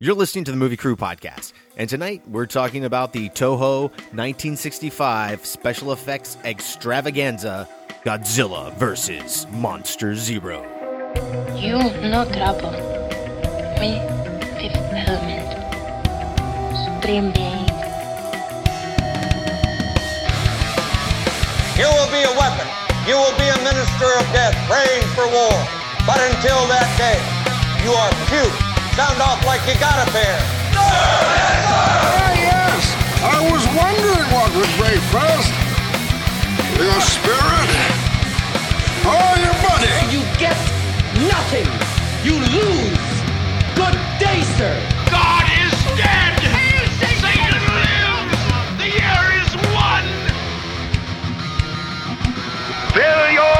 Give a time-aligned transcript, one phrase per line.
[0.00, 5.46] You're listening to the Movie Crewe podcast, and tonight we're talking about the Toho 1965
[5.46, 7.68] special effects extravaganza
[8.04, 9.46] Godzilla vs.
[9.52, 10.62] Monster Zero.
[11.56, 11.78] You
[12.10, 12.72] no trouble.
[13.78, 14.02] Me
[14.58, 15.46] fifth element.
[16.74, 17.70] Supreme being.
[21.78, 22.66] You will be a weapon.
[23.06, 25.54] You will be a minister of death, praying for war.
[26.04, 27.22] But until that day,
[27.86, 28.63] you are puke.
[28.94, 30.38] Sound off like you got a pair.
[30.78, 32.94] Ah, yes.
[33.26, 35.50] I was wondering what would break first.
[36.78, 37.70] Your spirit
[39.02, 39.90] or your money?
[40.14, 40.54] You get
[41.26, 41.66] nothing.
[42.22, 43.14] You lose.
[43.74, 44.78] Good day, sir.
[45.10, 46.38] God is dead!
[47.02, 48.42] Satan lives!
[48.78, 50.06] The year is one!
[52.94, 53.53] Fill your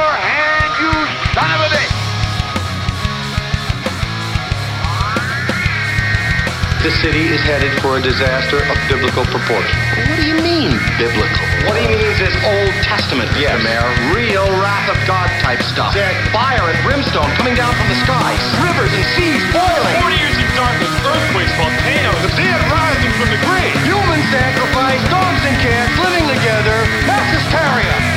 [6.85, 9.73] The city is headed for a disaster of biblical proportion.
[10.05, 11.41] What do you mean, biblical?
[11.65, 13.57] What he means is Old Testament, yes.
[13.57, 13.89] the mayor.
[14.13, 15.97] Real wrath of God type stuff.
[16.29, 18.37] Fire and brimstone coming down from the skies.
[18.61, 19.97] Rivers and seas boiling.
[19.97, 22.21] 40 years of darkness, earthquakes, volcanoes.
[22.21, 23.73] The dead rising from the grave.
[23.89, 26.77] Human sacrifice, dogs and cats living together.
[27.09, 28.14] Mass hysteria.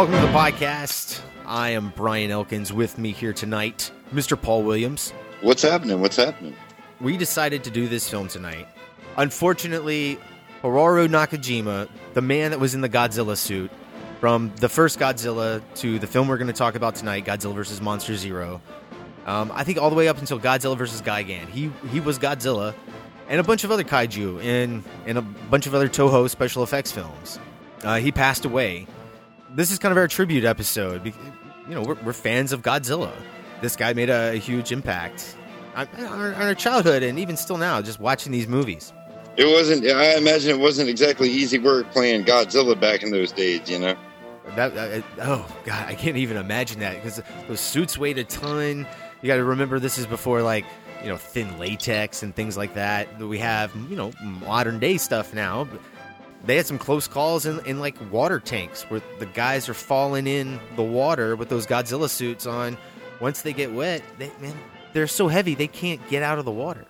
[0.00, 1.20] Welcome to the podcast.
[1.44, 2.72] I am Brian Elkins.
[2.72, 4.40] With me here tonight, Mr.
[4.40, 5.10] Paul Williams.
[5.42, 6.00] What's happening?
[6.00, 6.56] What's happening?
[7.02, 8.66] We decided to do this film tonight.
[9.18, 10.18] Unfortunately,
[10.62, 13.70] Haruo Nakajima, the man that was in the Godzilla suit,
[14.20, 17.82] from the first Godzilla to the film we're going to talk about tonight, Godzilla vs.
[17.82, 18.62] Monster Zero,
[19.26, 21.02] um, I think all the way up until Godzilla vs.
[21.02, 22.74] Gigan, he he was Godzilla,
[23.28, 26.90] and a bunch of other kaiju and and a bunch of other Toho special effects
[26.90, 27.38] films.
[27.82, 28.86] Uh, he passed away.
[29.54, 31.06] This is kind of our tribute episode.
[31.06, 33.12] You know, we're, we're fans of Godzilla.
[33.60, 35.36] This guy made a, huge impact
[35.74, 38.92] on, on our, on our childhood, and even still now, just watching these movies.
[39.36, 39.84] It wasn't.
[39.86, 43.70] I imagine it wasn't exactly easy work playing Godzilla back in those days.
[43.70, 43.96] You know.
[44.56, 48.86] That uh, oh god, I can't even imagine that because those suits weighed a ton.
[49.22, 50.64] You got to remember this is before like
[51.02, 53.18] you know thin latex and things like that.
[53.18, 55.68] We have you know modern day stuff now.
[56.44, 60.26] They had some close calls in, in like water tanks where the guys are falling
[60.26, 62.78] in the water with those Godzilla suits on.
[63.20, 64.56] Once they get wet, they man,
[64.94, 66.86] they're so heavy they can't get out of the water.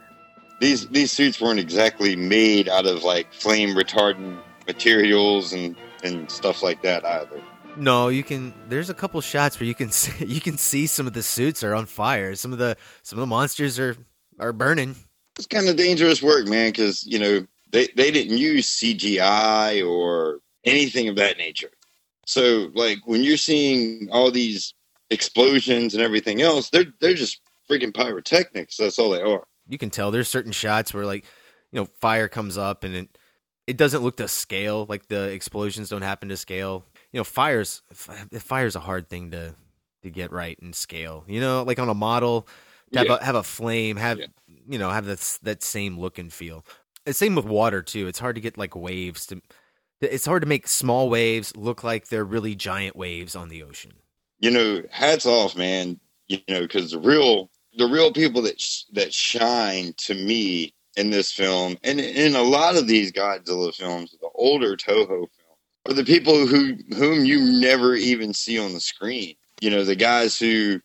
[0.61, 5.75] These these suits weren't exactly made out of like flame retardant materials and
[6.05, 7.43] and stuff like that either.
[7.77, 8.53] No, you can.
[8.69, 11.65] There's a couple shots where you can see, you can see some of the suits
[11.65, 12.35] are on fire.
[12.35, 13.97] Some of the some of the monsters are
[14.39, 14.97] are burning.
[15.37, 20.41] It's kind of dangerous work, man, because you know they they didn't use CGI or
[20.65, 21.71] anything of that nature.
[22.27, 24.75] So like when you're seeing all these
[25.11, 28.77] explosions and everything else, they're they're just freaking pyrotechnics.
[28.77, 29.45] That's all they are.
[29.69, 31.25] You can tell there's certain shots where like
[31.73, 33.19] you know fire comes up and it
[33.67, 34.87] it doesn't look to scale.
[34.89, 36.85] Like the explosions don't happen to scale.
[37.13, 39.55] You know, fires fire's a hard thing to
[40.03, 41.25] to get right and scale.
[41.29, 42.49] You know, like on a model,
[42.93, 43.17] to have, Yeah.
[43.21, 44.27] a, have a flame, have Yeah.
[44.69, 46.65] you know, have that that same look and feel.
[47.13, 48.07] Same with water too.
[48.09, 49.41] It's hard to get like waves to.
[50.01, 53.93] It's hard to make small waves look like they're really giant waves on the ocean.
[54.39, 56.01] you know, hats off, man.
[56.29, 61.11] You know, because the real the real people that sh- that shine to me in
[61.11, 65.29] this film, and in a lot of these Godzilla films, the older Toho films,
[65.89, 69.35] are the people who whom you never even see on the screen.
[69.61, 70.81] You know, the guys who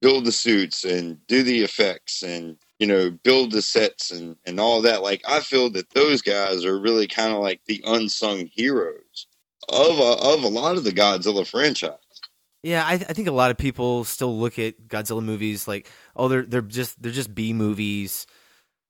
[0.00, 4.58] build the suits and do the effects and you know build the sets and and
[4.58, 5.02] all that.
[5.02, 9.26] Like I feel that those guys are really kind of like the unsung heroes
[9.68, 11.98] of a, of a lot of the Godzilla franchise.
[12.62, 16.28] Yeah, I, I think a lot of people still look at Godzilla movies like, oh,
[16.28, 18.26] they're they're just they're just B movies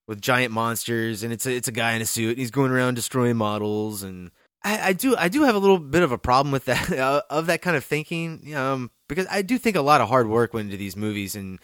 [0.06, 2.70] with giant monsters, and it's a, it's a guy in a suit, and he's going
[2.70, 4.30] around destroying models, and
[4.62, 7.22] I, I do I do have a little bit of a problem with that uh,
[7.30, 10.52] of that kind of thinking, um, because I do think a lot of hard work
[10.52, 11.58] went into these movies, and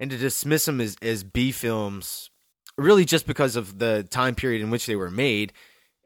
[0.00, 2.30] and to dismiss them as as B films,
[2.76, 5.52] really just because of the time period in which they were made,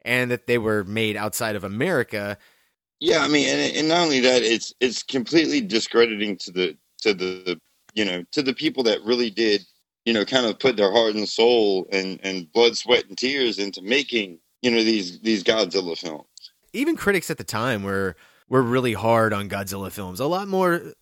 [0.03, 2.37] and that they were made outside of America.
[2.99, 7.13] Yeah, I mean, and, and not only that, it's it's completely discrediting to the to
[7.13, 7.59] the
[7.95, 9.65] you know to the people that really did
[10.05, 13.57] you know kind of put their heart and soul and and blood, sweat, and tears
[13.57, 16.27] into making you know these these Godzilla films.
[16.73, 18.15] even critics at the time were
[18.49, 20.19] were really hard on Godzilla films.
[20.19, 20.93] A lot more,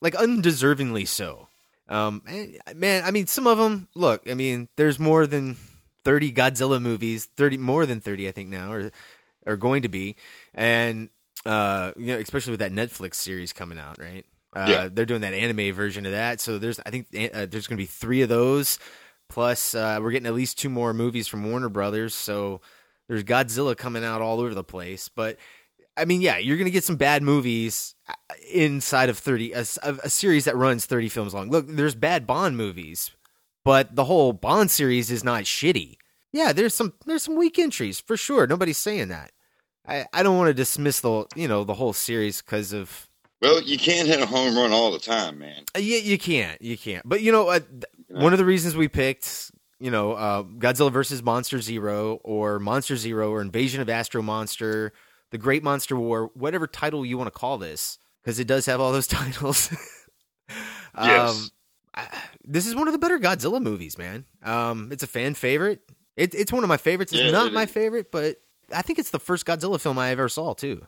[0.00, 1.47] like undeservingly so.
[1.88, 2.22] Um,
[2.74, 3.88] man, I mean, some of them.
[3.94, 5.56] Look, I mean, there's more than
[6.04, 7.28] thirty Godzilla movies.
[7.36, 8.90] Thirty more than thirty, I think now, or
[9.46, 10.16] are going to be,
[10.54, 11.08] and
[11.46, 14.26] uh, you know, especially with that Netflix series coming out, right?
[14.54, 14.88] Uh, yeah.
[14.90, 16.40] they're doing that anime version of that.
[16.40, 18.78] So there's, I think, uh, there's going to be three of those.
[19.28, 22.14] Plus, uh, we're getting at least two more movies from Warner Brothers.
[22.14, 22.62] So
[23.08, 25.08] there's Godzilla coming out all over the place.
[25.08, 25.36] But
[25.98, 28.14] I mean, yeah, you're going to get some bad movies uh,
[28.52, 31.50] inside of 30, a, a, series that runs 30 films long.
[31.50, 33.10] Look, there's bad Bond movies,
[33.64, 35.96] but the whole Bond series is not shitty.
[36.32, 38.46] Yeah, there's some there's some weak entries for sure.
[38.46, 39.32] Nobody's saying that.
[39.86, 43.08] I, I don't want to dismiss the you know the whole series because of
[43.40, 45.64] well, you can't hit a home run all the time, man.
[45.74, 47.08] Uh, yeah, you can't, you can't.
[47.08, 47.60] But you know, uh,
[48.08, 52.96] one of the reasons we picked you know, uh, Godzilla versus Monster Zero or Monster
[52.96, 54.92] Zero or Invasion of Astro Monster,
[55.30, 58.80] The Great Monster War, whatever title you want to call this, because it does have
[58.80, 59.70] all those titles.
[60.96, 61.50] yes.
[61.94, 62.06] Um,
[62.44, 64.24] this is one of the better Godzilla movies, man.
[64.42, 65.80] Um, it's a fan favorite.
[66.16, 67.12] It, it's one of my favorites.
[67.12, 68.36] It's yeah, not it my favorite, but
[68.74, 70.86] I think it's the first Godzilla film I ever saw too.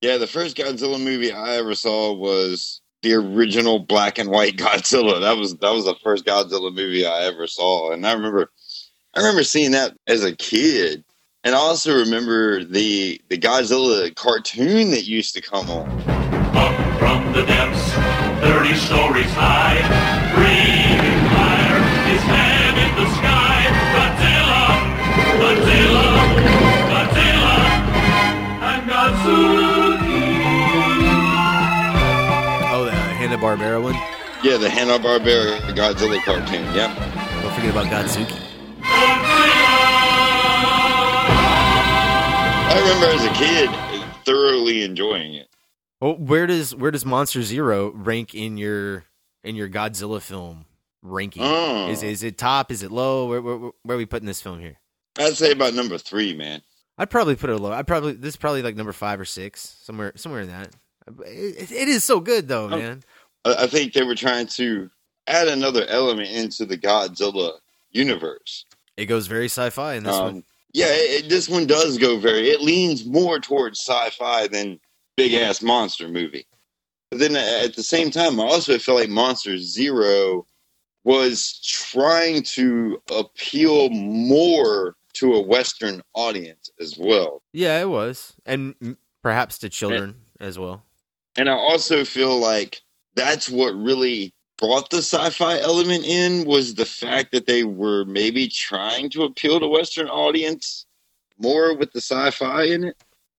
[0.00, 5.20] Yeah, the first Godzilla movie I ever saw was the original black and white Godzilla.
[5.20, 8.50] That was that was the first Godzilla movie I ever saw, and I remember
[9.14, 11.04] I remember seeing that as a kid,
[11.44, 15.88] and I also remember the the Godzilla cartoon that used to come on.
[16.56, 17.92] Up from the depths,
[18.40, 19.76] thirty stories high,
[20.34, 23.44] breathing fire, his head in the sky.
[23.94, 24.64] Godzilla,
[25.38, 26.06] Godzilla,
[26.90, 27.56] Godzilla,
[28.62, 30.24] and Godzuki.
[32.72, 33.94] Oh, the Hanna Barbera one?
[34.42, 36.64] Yeah, the Hanna Barbera Godzilla cartoon.
[36.74, 36.96] Yep.
[37.42, 39.33] Don't forget about Godzuki.
[42.74, 43.70] I remember as a kid
[44.24, 45.48] thoroughly enjoying it.
[46.00, 49.04] Well, where does where does Monster Zero rank in your
[49.44, 50.64] in your Godzilla film
[51.00, 51.44] ranking?
[51.44, 51.88] Oh.
[51.88, 52.72] Is is it top?
[52.72, 53.28] Is it low?
[53.28, 54.80] Where, where, where are we putting this film here?
[55.16, 56.62] I'd say about number three, man.
[56.98, 57.70] I'd probably put it low.
[57.70, 60.70] I'd probably this is probably like number five or six, somewhere somewhere in that.
[61.26, 62.70] It, it is so good though, oh.
[62.70, 63.04] man.
[63.44, 64.90] I think they were trying to
[65.28, 67.52] add another element into the Godzilla
[67.92, 68.64] universe.
[68.96, 70.44] It goes very sci-fi in this um, one.
[70.74, 72.50] Yeah, it, this one does go very.
[72.50, 74.80] It leans more towards sci-fi than
[75.16, 76.46] big ass monster movie.
[77.10, 80.46] But then uh, at the same time, I also feel like Monster Zero
[81.04, 87.40] was trying to appeal more to a Western audience as well.
[87.52, 90.82] Yeah, it was, and perhaps to children and, as well.
[91.36, 92.82] And I also feel like
[93.14, 98.48] that's what really brought the sci-fi element in was the fact that they were maybe
[98.48, 100.86] trying to appeal to Western audience
[101.38, 102.96] more with the sci-fi in it.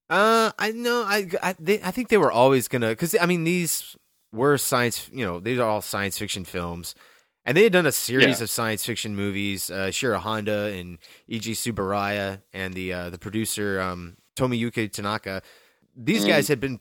[0.10, 1.04] Uh, I know.
[1.04, 3.96] I I, they, I think they were always gonna because I mean these
[4.32, 5.10] were science.
[5.12, 6.94] You know, these are all science fiction films,
[7.44, 8.44] and they had done a series yeah.
[8.44, 9.72] of science fiction movies.
[9.72, 15.42] Uh, Shiro Honda and Eiji Tsuburaya and the uh, the producer um, Tomoyuki Tanaka.
[15.96, 16.28] These mm.
[16.28, 16.78] guys had been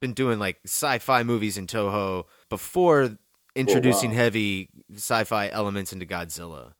[0.00, 3.16] been doing like sci-fi movies in Toho before
[3.56, 4.18] introducing oh, wow.
[4.18, 6.72] heavy sci-fi elements into Godzilla,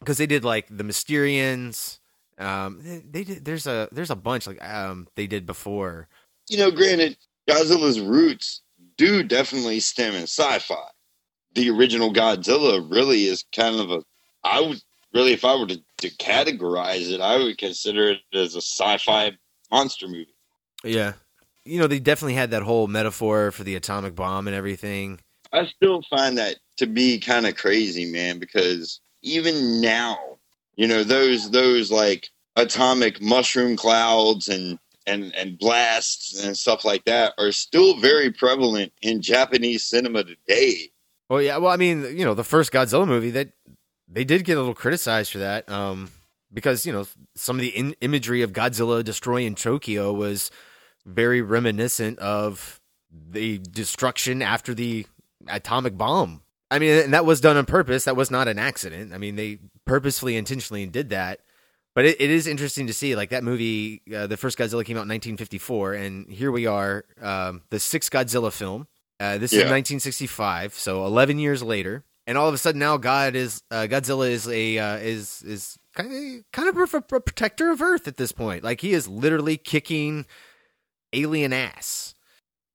[0.00, 1.98] because they did like the Mysterians.
[2.38, 3.44] Um, they, they, did.
[3.44, 6.08] There's a there's a bunch like um they did before.
[6.48, 7.16] You know, granted,
[7.48, 8.60] Godzilla's roots
[8.96, 10.88] do definitely stem in sci-fi.
[11.54, 14.02] The original Godzilla really is kind of a.
[14.44, 14.82] I would
[15.14, 19.32] really, if I were to, to categorize it, I would consider it as a sci-fi
[19.70, 20.34] monster movie.
[20.84, 21.14] Yeah,
[21.64, 25.20] you know, they definitely had that whole metaphor for the atomic bomb and everything.
[25.52, 30.18] I still find that to be kind of crazy, man, because even now,
[30.76, 37.04] you know, those those like atomic mushroom clouds and and and blasts and stuff like
[37.04, 40.90] that are still very prevalent in Japanese cinema today.
[41.28, 43.50] Well, yeah, well, I mean, you know, the first Godzilla movie that
[44.08, 46.10] they did get a little criticized for that, um,
[46.52, 50.50] because you know some of the in- imagery of Godzilla destroying Tokyo was
[51.04, 55.06] very reminiscent of the destruction after the
[55.48, 56.42] atomic bomb.
[56.70, 58.04] I mean, and that was done on purpose.
[58.04, 59.12] That was not an accident.
[59.12, 61.40] I mean, they purposefully, intentionally did that.
[61.94, 64.96] But it, it is interesting to see, like that movie, uh, the first Godzilla came
[64.96, 68.86] out in 1954, and here we are, um, the sixth Godzilla film.
[69.18, 69.60] Uh, this yeah.
[69.60, 73.86] is 1965, so 11 years later, and all of a sudden now God is uh,
[73.88, 78.06] Godzilla is a uh, is is kind of kind of a, a protector of Earth
[78.06, 78.62] at this point.
[78.62, 80.26] Like he is literally kicking
[81.12, 82.14] alien ass.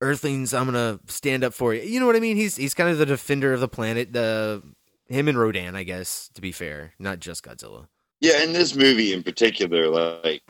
[0.02, 1.82] Earthlings, I'm gonna stand up for you.
[1.82, 2.38] You know what I mean?
[2.38, 4.14] He's he's kind of the defender of the planet.
[4.14, 4.62] The
[5.08, 7.88] him and Rodan, I guess, to be fair, not just Godzilla.
[8.20, 10.42] Yeah, in this movie in particular, like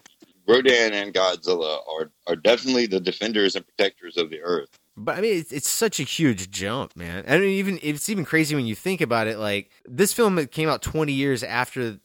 [0.48, 4.70] Rodan and Godzilla are are definitely the defenders and protectors of the Earth.
[4.98, 7.24] But I mean, it's, it's such a huge jump, man.
[7.28, 9.38] I mean, even it's even crazy when you think about it.
[9.38, 11.98] Like this film came out 20 years after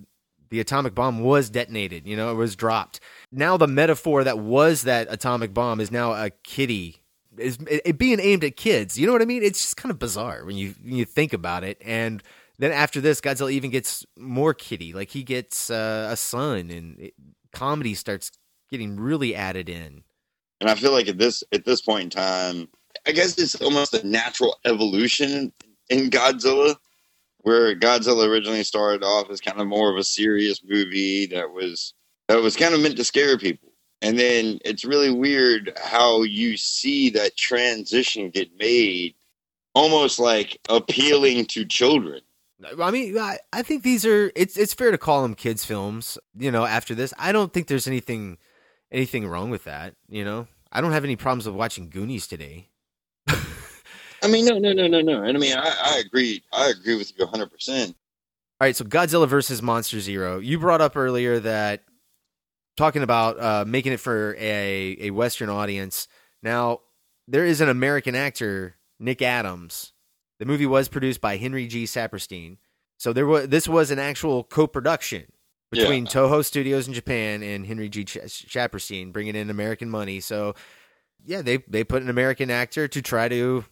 [0.50, 2.06] the atomic bomb was detonated.
[2.06, 3.00] You know, it was dropped.
[3.32, 7.02] Now the metaphor that was that atomic bomb is now a kiddie.
[7.38, 8.98] Is it, being aimed at kids?
[8.98, 9.42] You know what I mean?
[9.42, 11.78] It's just kind of bizarre when you when you think about it.
[11.84, 12.22] And
[12.58, 14.92] then after this, Godzilla even gets more kiddie.
[14.92, 17.14] Like he gets uh, a son, and it,
[17.52, 18.30] comedy starts
[18.70, 20.04] getting really added in.
[20.60, 22.68] And I feel like at this at this point in time,
[23.06, 25.52] I guess it's almost a natural evolution
[25.90, 26.76] in Godzilla,
[27.38, 31.94] where Godzilla originally started off as kind of more of a serious movie that was
[32.28, 33.65] that was kind of meant to scare people.
[34.02, 39.14] And then it's really weird how you see that transition get made
[39.74, 42.20] almost like appealing to children.
[42.80, 46.16] I mean, I, I think these are it's it's fair to call them kids films.
[46.38, 48.38] You know, after this, I don't think there's anything
[48.90, 49.94] anything wrong with that.
[50.08, 52.70] You know, I don't have any problems with watching Goonies today.
[53.28, 55.22] I mean, no, no, no, no, no.
[55.22, 56.42] And I mean, I, I agree.
[56.52, 57.50] I agree with you 100.
[57.50, 57.94] percent
[58.60, 60.38] All right, so Godzilla versus Monster Zero.
[60.38, 61.82] You brought up earlier that
[62.76, 66.08] talking about uh, making it for a a Western audience.
[66.42, 66.80] Now
[67.28, 69.92] there is an American actor, Nick Adams.
[70.38, 71.84] The movie was produced by Henry G.
[71.84, 72.58] Saperstein,
[72.98, 75.24] so there was this was an actual co-production
[75.70, 76.10] between Yeah.
[76.10, 78.04] Toho Studios in Japan and Henry G.
[78.04, 80.20] Ch- Saperstein, bringing in American money.
[80.20, 80.54] So
[81.24, 83.64] yeah, they they put an American actor to try to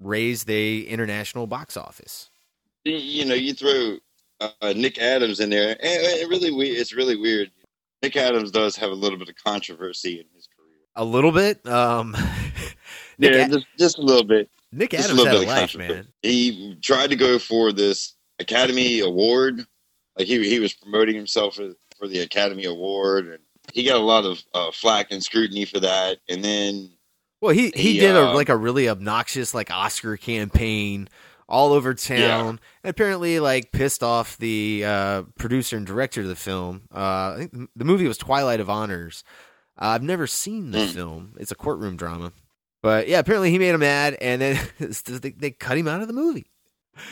[0.00, 2.30] raise the international box office.
[2.84, 3.98] You know, you throw
[4.40, 7.50] uh, Nick Adams in there, and it really we it's really weird.
[8.02, 10.76] Nick Adams does have a little bit of controversy in his career.
[10.96, 11.66] A little bit.
[11.66, 12.16] Um,
[13.18, 14.48] yeah, A- just, just a little bit.
[14.72, 16.06] Nick Just a Adams little had a of life, man.
[16.22, 19.64] He tried to go for this Academy Award.
[20.18, 23.38] Like he he was promoting himself for, for the Academy Award, and
[23.72, 26.18] he got a lot of uh, flack and scrutiny for that.
[26.28, 26.90] And then
[27.40, 31.08] Well, he he He, did a uh, like a really obnoxious like Oscar campaign
[31.50, 36.36] all over town, and apparently like pissed off the uh, producer and director of the
[36.36, 36.82] film.
[36.94, 39.24] Uh, I think the movie was Twilight of Honors.
[39.80, 40.94] Uh, I've never seen the Mm.
[40.94, 41.34] film.
[41.38, 42.32] It's a courtroom drama,
[42.82, 46.06] but yeah, apparently he made him mad, and then they, they cut him out of
[46.08, 46.46] the movie.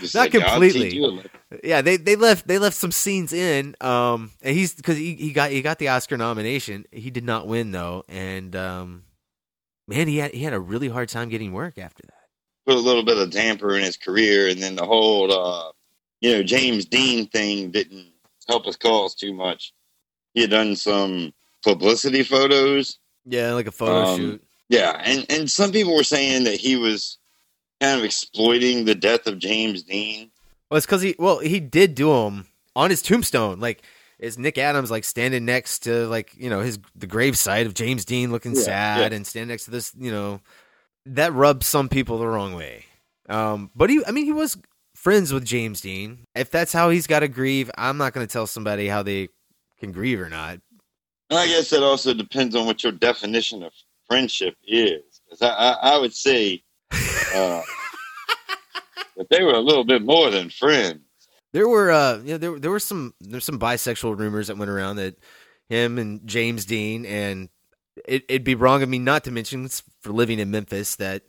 [0.01, 0.85] just Not like, completely.
[0.91, 1.31] teach you a lesson."
[1.65, 3.75] Yeah, they they left they left some scenes in.
[3.81, 6.85] Um, and he's because he, he got he got the Oscar nomination.
[6.93, 9.05] He did not win though, and um,
[9.87, 12.15] man, he had he had a really hard time getting work after that.
[12.69, 15.73] Put a little bit of damper in his career, and then the whole uh,
[16.21, 18.13] you know James Dean thing didn't
[18.47, 19.73] help his cause too much.
[20.35, 21.33] He had done some
[21.65, 22.99] publicity photos.
[23.25, 24.45] Yeah, like a photo Um, shoot.
[24.69, 27.19] Yeah, and and some people were saying that he was
[27.81, 30.31] kind of exploiting the death of James Dean.
[30.71, 32.47] Well, it's because he well he did do them
[32.77, 33.61] on his tombstone.
[33.61, 33.83] Like
[34.19, 38.05] is Nick Adams like standing next to like you know his the gravesite of James
[38.05, 39.17] Dean looking Yeah, sad yeah.
[39.17, 40.41] and standing next to this you know
[41.15, 42.85] that rubs some people the wrong way.
[43.29, 44.57] Um, but he I mean he was
[44.95, 46.25] friends with James Dean.
[46.35, 49.29] If that's how he's got to grieve, I'm not going to tell somebody how they
[49.79, 50.61] can grieve or not.
[51.31, 53.73] And I guess that also depends on what your definition of
[54.09, 55.03] friendship is.
[55.29, 56.63] 'Cause I, I, I would say
[56.93, 57.61] uh,
[59.17, 61.01] that they were a little bit more than friends.
[61.53, 64.97] There were uh yeah there there were some there's some bisexual rumors that went around
[64.97, 65.17] that
[65.69, 67.49] him and James Dean and
[68.07, 69.69] it, it'd be wrong of me not to mention
[70.01, 71.23] for living in Memphis that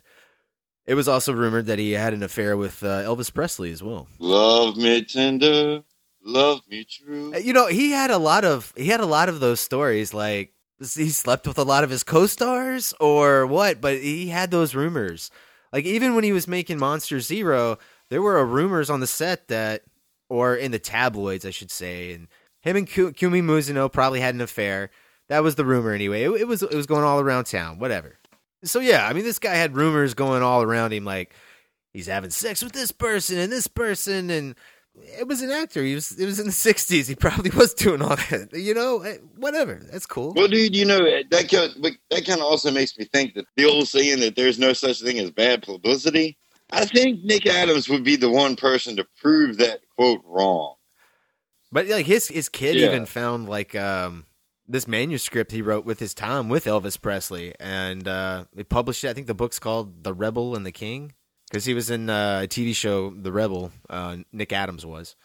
[0.85, 4.07] it was also rumored that he had an affair with uh, Elvis Presley as well.
[4.19, 5.83] Love me tender,
[6.23, 7.33] love me true.
[7.33, 10.13] Uh, You know, he had a lot of he had a lot of those stories
[10.13, 14.73] like he slept with a lot of his co-stars or what, but he had those
[14.75, 15.29] rumors.
[15.71, 17.77] Like even when he was making Monster Zero,
[18.09, 19.83] there were rumors on the set that
[20.29, 22.27] or in the tabloids, I should say, and
[22.61, 24.89] him and Ku- Kumi Mizuno probably had an affair.
[25.29, 26.23] That was the rumor anyway.
[26.23, 28.17] It, it was it was going all around town, whatever.
[28.63, 31.33] So yeah, I mean this guy had rumors going all around him like
[31.93, 34.55] he's having sex with this person and this person and
[35.17, 35.81] it was an actor.
[35.83, 37.07] He was it was in the '60s.
[37.07, 38.49] He probably was doing all that.
[38.53, 39.79] You know, eh, whatever.
[39.91, 40.33] That's cool.
[40.33, 43.45] Well, dude, you know that kind but that kind of also makes me think that
[43.55, 46.37] the old saying that there's no such thing as bad publicity.
[46.71, 50.75] I think Nick Adams would be the one person to prove that quote wrong.
[51.71, 52.87] But like his his kid Yeah.
[52.87, 54.25] even found like um
[54.69, 59.09] this manuscript he wrote with his time with Elvis Presley, and uh, they published it.
[59.09, 61.13] I think the book's called "The Rebel and the King"
[61.49, 63.71] because he was in uh, a TV show, The Rebel.
[63.89, 65.15] Uh, Nick Adams was.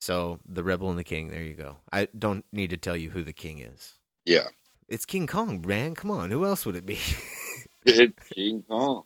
[0.00, 1.28] So, The Rebel and the King.
[1.28, 1.76] There you go.
[1.92, 3.92] I don't need to tell you who the king is.
[4.24, 4.48] Yeah,
[4.88, 5.94] It's King Kong, man.
[5.94, 6.98] Come on, who else would it be?
[7.86, 9.04] it's King Kong.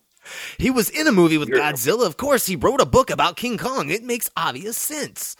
[0.59, 1.73] he was in a movie with Yeah.
[1.73, 2.07] Godzilla.
[2.07, 3.91] Of course, he wrote a book about King Kong.
[3.91, 5.37] It makes obvious sense.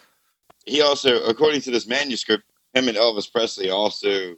[0.67, 2.45] He also, according to this manuscript,
[2.77, 4.37] him and Elvis Presley also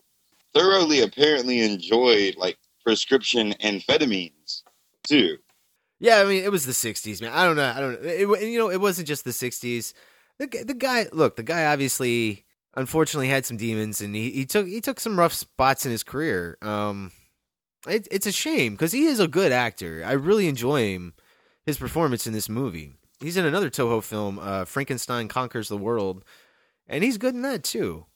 [0.55, 4.63] thoroughly apparently enjoyed like prescription amphetamines
[5.07, 5.37] too.
[6.01, 7.33] Yeah, I mean, it was the '60s, man.
[7.33, 7.73] I don't know.
[7.75, 8.09] I don't know.
[8.09, 9.93] It, you know, it wasn't just the '60s.
[10.39, 12.45] The, the guy, look, the guy obviously,
[12.77, 16.05] unfortunately, had some demons, and he, he took he took some rough spots in his
[16.05, 16.57] career.
[16.63, 17.11] Um,
[17.89, 20.03] it, it's a shame because he is a good actor.
[20.07, 21.15] I really enjoy him,
[21.67, 22.95] his performance in this movie.
[23.19, 26.25] He's in another Toho film, uh, Frankenstein Conquers the World,
[26.87, 28.07] and he's good in that too.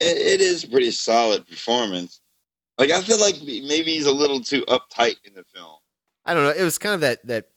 [0.00, 2.20] It, it is pretty solid performance.
[2.78, 5.76] Like I feel like maybe he's a little too uptight in the film.
[6.24, 6.50] I don't know.
[6.50, 7.48] It was kind of that that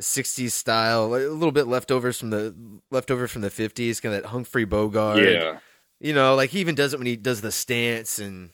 [0.00, 2.54] '60s style, a little bit leftovers from the
[2.90, 5.18] leftover from the '50s, kind of that Humphrey Bogart.
[5.22, 5.58] Yeah.
[6.00, 8.50] you know, like he even does it when he does the stance and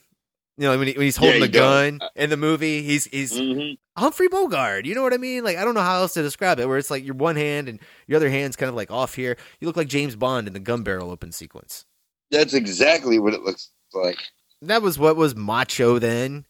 [0.58, 1.90] you know when, he, when he's holding Yeah, the does.
[2.00, 2.82] gun in the movie.
[2.82, 4.84] He's he's hmm Humphrey Bogart.
[4.84, 5.44] You know what I mean?
[5.44, 6.66] Like I don't know how else to describe it.
[6.68, 9.36] Where it's like your one hand and your other hand's kind of like off here.
[9.60, 11.84] You look like James Bond in the gun barrel open sequence.
[12.30, 14.18] That's exactly what it looks like.
[14.62, 16.47] That was what was macho then,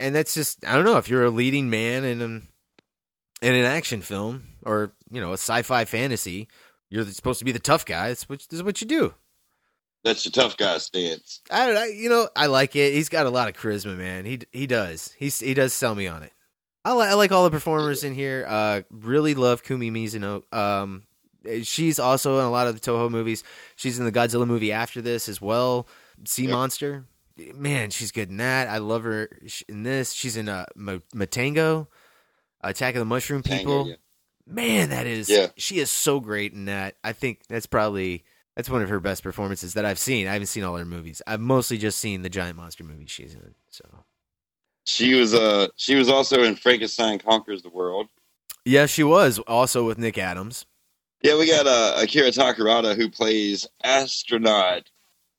[0.00, 2.48] and that's just I don't know if you're a leading man in an
[3.42, 6.48] in an action film or you know a sci-fi fantasy.
[6.90, 8.08] You're supposed to be the tough guy.
[8.08, 9.14] It's what, this is what you do.
[10.04, 11.42] That's the tough guy stance.
[11.50, 11.84] I don't know.
[11.84, 12.94] You know, I like it.
[12.94, 14.24] He's got a lot of charisma, man.
[14.24, 15.12] He he does.
[15.18, 16.32] He's he does sell me on it.
[16.84, 18.46] I like I like all the performers in here.
[18.48, 20.42] Uh, really love Kumi Mizuno.
[20.54, 21.02] Um,
[21.62, 23.44] she's also in a lot of the Toho movies.
[23.76, 25.86] She's in the Godzilla movie after this as well.
[26.24, 26.50] Sea Yep.
[26.52, 27.04] Monster.
[27.54, 28.68] Man, she's good in that.
[28.68, 29.28] I love her
[29.68, 30.12] in this.
[30.12, 31.86] She's in uh, Ma- Matango,
[32.62, 33.88] Attack of the Mushroom Tango, People.
[33.90, 33.94] yeah.
[34.46, 35.48] Man, that is Yeah.
[35.56, 36.96] she is so great in that.
[37.04, 38.24] I think that's probably
[38.56, 40.26] that's one of her best performances that I've seen.
[40.26, 41.22] I haven't seen all her movies.
[41.26, 43.54] I've mostly just seen the giant monster movies she's in.
[43.70, 43.84] So
[44.84, 48.08] She was uh she was also in Frankenstein Conquers the World.
[48.64, 50.66] yeah, she was also with Nick Adams.
[51.22, 54.84] Yeah, we got uh, Akira Takarada who plays astronaut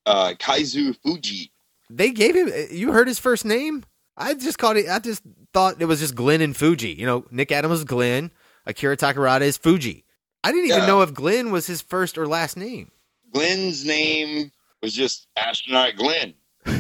[0.06, 1.52] uh, Kazuo Fuji.
[1.90, 2.52] They gave him.
[2.72, 3.84] You heard his first name?
[4.18, 4.90] I just called it.
[4.90, 6.92] I just thought it was just Glenn and Fuji.
[6.94, 8.32] You know, Nick Adams is Glenn.
[8.66, 10.04] Akira Takarada is Fuji.
[10.44, 10.88] I didn't even Yeah.
[10.88, 12.92] know if Glenn was his first or last name.
[13.34, 16.34] Glenn's name was just astronaut Glenn.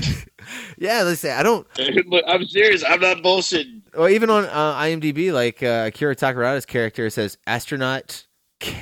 [0.77, 1.67] Yeah, let's say I don't.
[2.07, 2.83] Look, I'm serious.
[2.87, 3.81] I'm not bullshitting.
[3.95, 8.25] Well, even on uh, IMDb, like uh, Akira Takarada's character says astronaut
[8.59, 8.77] K,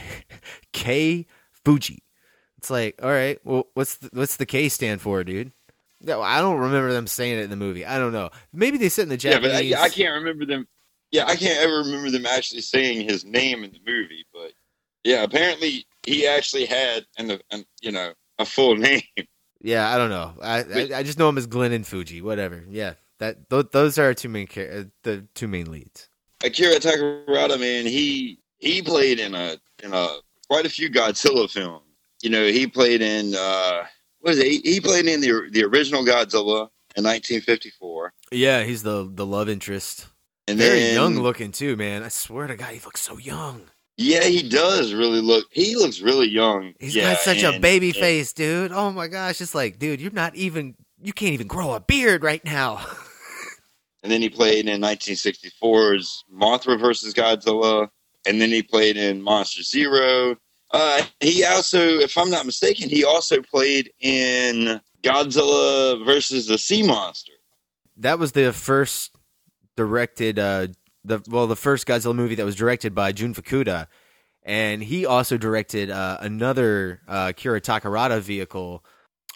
[0.73, 1.25] K
[1.65, 2.03] Fuji.
[2.57, 5.51] It's like, all right, well, what's the, what's the K stand for, dude?
[6.01, 7.85] No, I don't remember them saying it in the movie.
[7.85, 8.29] I don't know.
[8.53, 9.33] Maybe they said in the chat.
[9.33, 10.67] Yeah, but I, I can't remember them.
[11.11, 14.25] Yeah, I can't ever remember them actually saying his name in the movie.
[14.33, 14.53] But
[15.03, 19.01] yeah, apparently he actually had an, an you know a full name.
[19.61, 20.33] Yeah, I don't know.
[20.41, 22.21] I, I I just know him as Glenn and Fuji.
[22.21, 22.63] Whatever.
[22.69, 26.09] Yeah, that th- those are our two main char- the two main leads.
[26.43, 30.17] Akira Takarada, man, he he played in a in a
[30.49, 31.83] quite a few Godzilla films.
[32.21, 33.83] You know, he played in uh
[34.19, 34.47] what is it?
[34.47, 39.49] He, he played in the the original Godzilla in 1954, Yeah, he's the the love
[39.49, 40.07] interest.
[40.47, 42.01] and Very then young looking too, man.
[42.03, 43.61] I swear to God, he looks so young.
[43.97, 45.45] Yeah, he does really look.
[45.51, 46.73] He looks really young.
[46.79, 48.71] He's yeah, got such a baby and- face, dude.
[48.71, 50.75] Oh my gosh, it's like, dude, you're not even.
[51.01, 52.83] You can't even grow a beard right now.
[54.03, 57.89] And then he played in 1964's Mothra versus Godzilla,
[58.27, 60.35] and then he played in Monster Zero.
[60.71, 66.83] Uh, he also, if I'm not mistaken, he also played in Godzilla versus the Sea
[66.83, 67.33] Monster.
[67.97, 69.15] that was the first
[69.75, 70.67] directed uh
[71.03, 73.87] the well the first Godzilla movie that was directed by Jun Fukuda
[74.43, 78.83] and he also directed uh, another uh Kira Takarada vehicle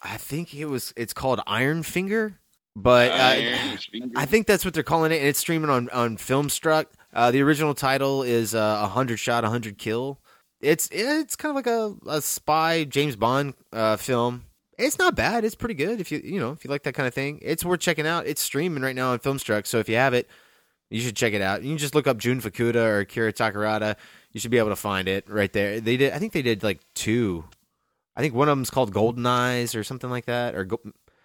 [0.04, 2.40] I think it was it's called Iron Finger
[2.76, 4.14] but uh, Iron Finger.
[4.16, 7.42] I think that's what they're calling it and it's streaming on on Filmstruck uh the
[7.42, 10.20] original title is uh, a 100 shot a 100 kill
[10.60, 14.46] it's it's kind of like a, a spy James Bond uh film
[14.82, 15.44] it's not bad.
[15.44, 17.40] It's pretty good if you you know if you like that kind of thing.
[17.42, 18.26] It's worth checking out.
[18.26, 20.28] It's streaming right now on Filmstruck, so if you have it,
[20.90, 21.64] you should check it out.
[21.64, 23.96] You can just look up Jun Fukuda or Kira Takarada.
[24.32, 25.80] You should be able to find it right there.
[25.80, 26.14] They did.
[26.14, 27.46] I think they did like two.
[28.16, 30.56] I think one of them's called Golden Eyes or something like that.
[30.56, 30.68] Or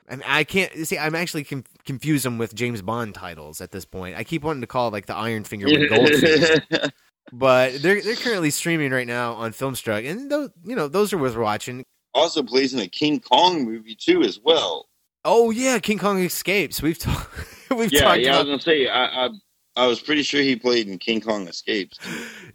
[0.08, 0.98] I, mean, I can't see.
[0.98, 4.16] I'm actually com- confuse them with James Bond titles at this point.
[4.16, 6.90] I keep wanting to call it like the Iron Finger with Goldfinger,
[7.32, 11.18] but they're they're currently streaming right now on Filmstruck, and those you know those are
[11.18, 11.84] worth watching.
[12.14, 14.88] also plays in a King Kong movie too, as well.
[15.24, 16.80] Oh yeah, King Kong Escapes.
[16.82, 17.30] We've talked.
[17.70, 18.36] we've Yeah, talked yeah.
[18.36, 18.44] I was about.
[18.46, 19.28] gonna say, I, I,
[19.76, 21.98] I was pretty sure he played in King Kong Escapes.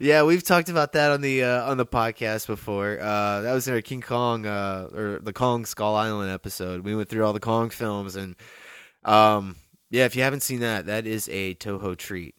[0.00, 2.98] Yeah, we've talked about that on the uh, on the podcast before.
[3.00, 6.84] Uh, that was in our King Kong uh, or the Kong Skull Island episode.
[6.84, 8.34] We went through all the Kong films, and
[9.04, 9.54] um,
[9.90, 12.34] yeah, if you haven't seen that, that is a Toho treat.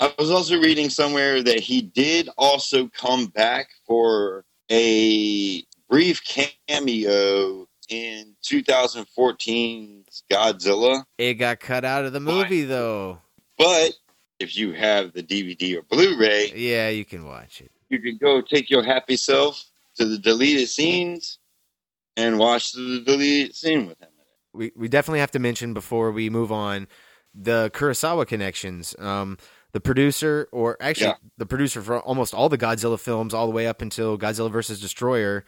[0.00, 7.68] I was also reading somewhere that he did also come back for a brief cameo
[7.88, 11.04] in 2014's Godzilla.
[11.18, 13.20] It got cut out of the movie though.
[13.56, 13.92] But
[14.40, 17.70] if you have the DVD or Blu-ray, Yeah, you can watch it.
[17.88, 19.64] you can go take your happy self
[19.96, 21.38] to the deleted scenes
[22.16, 24.08] and watch the deleted scene with him.
[24.52, 26.86] we, we definitely have to mention before we move on
[27.34, 28.94] the Kurosawa connections.
[28.98, 29.36] Um,
[29.72, 31.14] the producer, or actually Yeah.
[31.36, 34.80] the producer for almost all the Godzilla films, all the way up until Godzilla vs.
[34.80, 35.42] Destoroyah,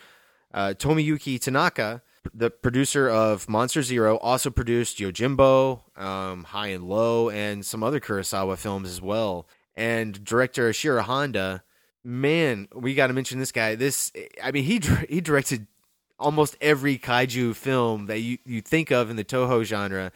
[0.53, 2.03] uh, Tomoyuki Tanaka,
[2.35, 8.01] the producer of Monster Zero, also produced Yojimbo, um, High and Low, and some other
[8.01, 9.47] Kurosawa films as well.
[9.75, 11.63] And director Ishiro Honda,
[12.05, 13.75] man, we got to mention this guy.
[13.75, 14.13] This,
[14.43, 15.67] I mean, he he directed
[16.19, 20.13] almost every kaiju film that you, you think of in the Toho genre.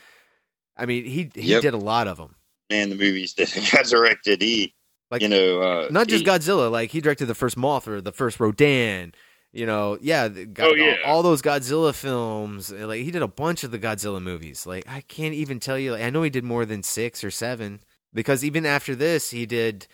[0.76, 1.62] I mean, he he Yep.
[1.62, 2.36] did a lot of them.
[2.70, 4.74] Man, the movies that got directed, he,
[5.10, 8.12] Like you know, uh, not just he- Godzilla, like he directed the first Mothra, the
[8.12, 9.12] first Rodan.
[9.52, 10.96] You know, yeah, God, Oh, yeah.
[11.04, 12.70] all, all those Godzilla films.
[12.70, 14.64] Like he did a bunch of the Godzilla movies.
[14.66, 15.92] Like I can't even tell you.
[15.92, 17.80] Like, I know he did more than six or seven
[18.14, 19.86] because even after this, he did.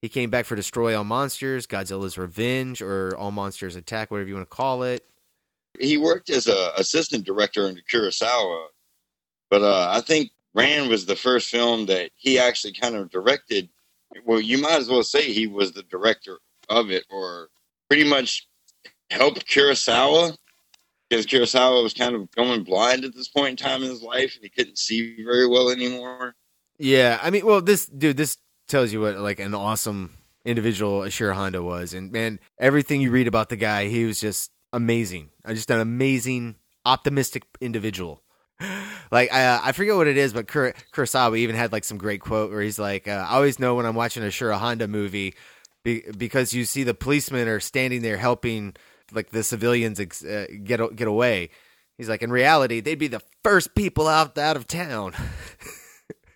[0.00, 4.34] He came back for Destroy All Monsters, Godzilla's Revenge, or All Monsters Attack, whatever you
[4.34, 5.02] want to call it.
[5.80, 8.66] he worked as a assistant director under Kurosawa,
[9.50, 13.70] but uh, I think Ran was the first film that he actually kind of directed.
[14.26, 17.48] Well, you might as well say he was the director of it, or
[17.88, 18.46] pretty much
[19.10, 20.36] helped Kurosawa
[21.08, 24.34] because Kurosawa was kind of going blind at this point in time in his life,
[24.34, 26.34] and he couldn't see very well anymore.
[26.78, 28.38] Yeah, I mean, well, this dude, this
[28.68, 30.14] tells you what like an awesome
[30.44, 34.50] individual Ishiro Honda was, and man, everything you read about the guy, he was just
[34.72, 35.30] amazing.
[35.44, 38.22] Uh, Just an amazing, optimistic individual.
[39.10, 42.20] Like I, I forget what it is, but Kur- Kurosawa even had like some great
[42.20, 45.34] quote where he's like, uh, "I always know when I'm watching a Shura Honda movie
[45.84, 48.74] be- because you see the policemen are standing there helping
[49.12, 51.50] like the civilians ex- uh, get get away."
[51.98, 55.12] He's like, "In reality, they'd be the first people out out of town."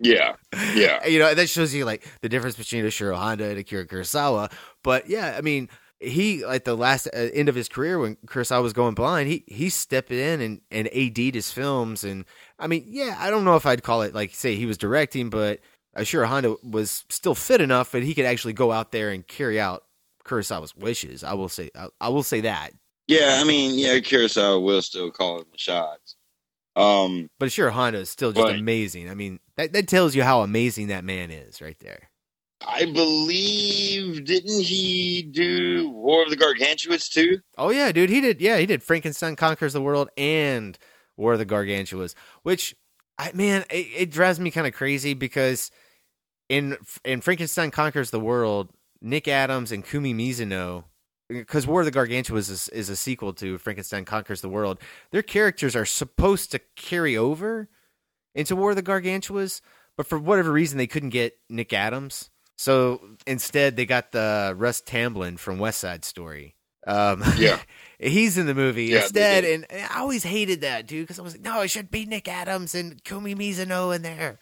[0.00, 0.37] Yeah,
[0.74, 3.85] yeah, you know that shows you like the difference between a Shiro Honda and Akira
[3.85, 4.52] Kurosawa.
[4.85, 8.62] But yeah, I mean, he like the last uh, end of his career when Kurosawa
[8.62, 12.24] was going blind, he he stepped in and and AD'd his films, and
[12.59, 15.31] I mean, yeah, I don't know if I'd call it like say he was directing,
[15.31, 15.59] but
[15.96, 19.59] Ishiro Honda was still fit enough that he could actually go out there and carry
[19.59, 19.83] out
[20.29, 21.25] Kurosawa's wishes.
[21.25, 22.73] I will say, I, I will say that.
[23.07, 23.38] yeah.
[23.41, 26.17] I mean, yeah, Kurosawa will still call him the shots.
[26.77, 28.59] Um, But sure, Honda is still just Right.
[28.59, 29.11] amazing.
[29.11, 32.11] I mean, that that tells you how amazing that man is, right there.
[32.67, 37.38] I believe didn't he do War of the Gargantuans too?
[37.57, 38.41] Oh yeah, dude, he did.
[38.41, 38.83] Yeah, he did.
[38.83, 40.77] Frankenstein conquers the world and
[41.17, 42.75] War of the Gargantuas, which,
[43.19, 45.71] I man, it, it drives me kind of crazy because
[46.49, 50.85] in in Frankenstein conquers the world, Nick Adams and Kumi Mizuno,
[51.29, 54.79] because War of the Gargantuas is, is a sequel to Frankenstein conquers the world.
[55.11, 57.69] Their characters are supposed to carry over
[58.35, 59.61] into War of the Gargantuas,
[59.97, 62.31] but for whatever reason they couldn't get Nick Adams.
[62.57, 66.57] So instead, they got the Russ Tamblyn from West Side Story.
[66.87, 67.61] Um, Yeah.
[68.01, 71.35] he's in the movie Yeah, instead, and I always hated that dude because I was
[71.35, 74.39] like, no, it should be Nick Adams and Kumi Mizuno in there.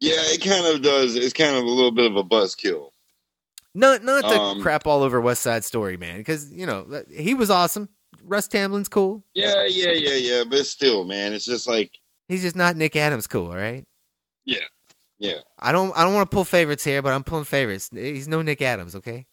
[0.00, 1.14] Yeah, it kind of does.
[1.16, 2.90] It's kind of a little bit of a buzzkill.
[3.74, 7.34] Not not the Um, crap all over West Side Story, man, because you know he
[7.34, 7.88] was awesome.
[8.24, 9.24] Russ Tamblyn's cool.
[9.34, 10.44] Yeah, yeah, yeah, yeah.
[10.48, 11.92] But still, man, it's just like,
[12.28, 13.84] He's just not Nick Adams cool, all right?
[14.44, 14.58] yeah,
[15.18, 15.38] yeah.
[15.58, 17.90] I don't I don't want to pull favorites here, but I'm pulling favorites.
[17.92, 19.26] He's no Nick Adams, okay?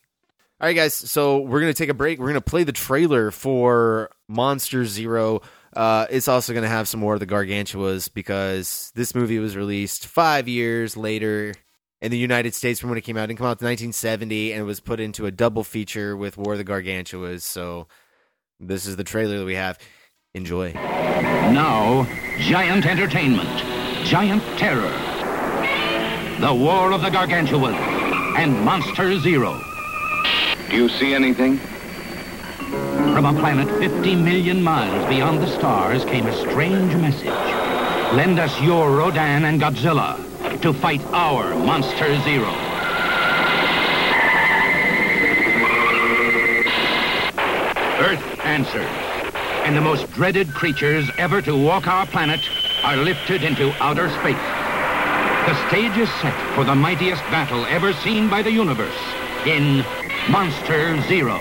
[0.60, 0.94] All right, guys.
[0.94, 2.20] So we're gonna take a break.
[2.20, 5.42] We're gonna play the trailer for Monster Zero.
[5.76, 10.06] Uh, it's also gonna have some more of the Gargantuas because this movie was released
[10.08, 11.54] five years later
[12.02, 13.26] in the United States from when it came out.
[13.26, 16.38] It didn't come out in 1970, and it was put into a double feature with
[16.38, 17.42] War of the Gargantuas.
[17.42, 17.88] So
[18.60, 19.80] this is the trailer that we have.
[20.34, 20.74] Enjoy.
[20.74, 22.08] Now,
[22.40, 23.50] giant entertainment,
[24.06, 24.92] giant terror.
[26.40, 29.60] The War of the Gargantuan and Monster Zero.
[30.70, 31.58] Do you see anything?
[33.18, 37.26] From a planet 50 million miles beyond the stars came a strange message.
[38.14, 40.24] Lend us your Rodan and Godzilla
[40.56, 42.52] to fight our Monster Zero.
[48.00, 48.90] Earth answers,
[49.66, 52.40] and the most dreaded creatures ever to walk our planet
[52.84, 54.36] are lifted into outer space.
[55.48, 58.98] The stage is set for the mightiest battle ever seen by the universe
[59.46, 59.84] in
[60.30, 61.36] Monster Zero.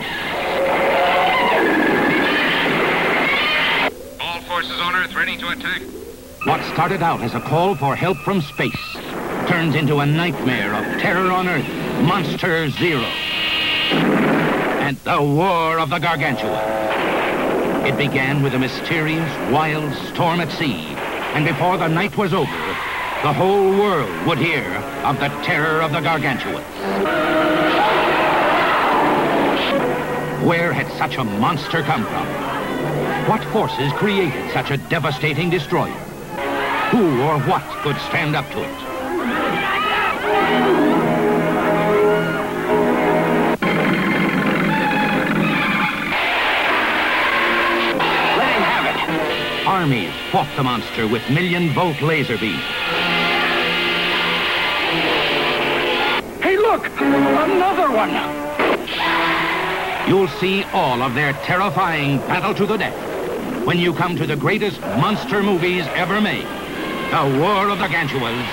[4.20, 6.05] All forces on Earth ready to attack.
[6.46, 8.92] What started out as a call for help from space
[9.48, 11.66] turns into a nightmare of terror on Earth,
[12.04, 13.02] Monster Zero.
[14.86, 17.84] And the War of the Gargantua.
[17.84, 20.86] It began with a mysterious, wild storm at sea.
[21.34, 24.62] And before the night was over, the whole world would hear
[25.02, 26.64] of the terror of the gargantuans.
[30.46, 32.26] Where had such a monster come from?
[33.28, 36.06] What forces created such a devastating destroyer?
[36.90, 38.70] Who or what could stand up to it?
[48.36, 49.66] Let him have it.
[49.66, 52.62] Armies fought the monster with million-volt laser beams.
[56.40, 56.86] Hey, look!
[57.00, 58.12] Another one!
[60.08, 64.36] You'll see all of their terrifying battle to the death when you come to the
[64.36, 66.46] greatest monster movies ever made.
[67.10, 68.44] The War of the Gargantuas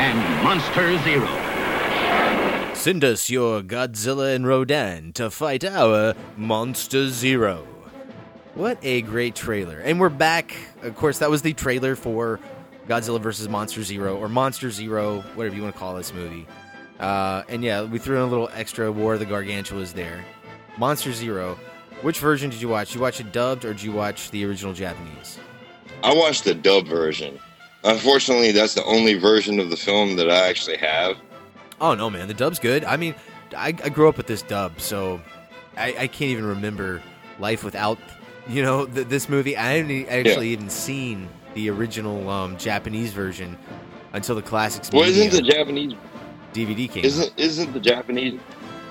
[0.00, 2.74] and Monster Zero.
[2.74, 7.66] Send us your Godzilla and Rodan to fight our Monster Zero.
[8.54, 9.78] What a great trailer.
[9.78, 10.56] And we're back.
[10.80, 12.40] Of course, that was the trailer for
[12.88, 13.48] Godzilla vs.
[13.48, 16.46] Monster Zero, or Monster Zero, whatever you want to call this movie.
[16.98, 20.24] Uh, and yeah, we threw in a little extra War of the Gargantuas there.
[20.78, 21.58] Monster Zero.
[22.00, 22.88] Which version did you watch?
[22.88, 25.38] Did you watch it dubbed, or did you watch the original Japanese?
[26.02, 27.38] I watched the dub version.
[27.84, 31.16] Unfortunately, that's the only version of the film that I actually have.
[31.80, 32.84] Oh no, man, the dub's good.
[32.84, 33.14] I mean,
[33.56, 35.20] I, I grew up with this dub, so
[35.76, 37.02] I, I can't even remember
[37.38, 37.98] life without
[38.48, 39.56] you know th- this movie.
[39.56, 43.58] I haven't actually even seen the original um, Japanese version
[44.12, 44.90] until the classics.
[44.92, 45.94] Well, isn't the Japanese
[46.52, 47.04] DVD came?
[47.04, 48.38] isn't isn't the Japanese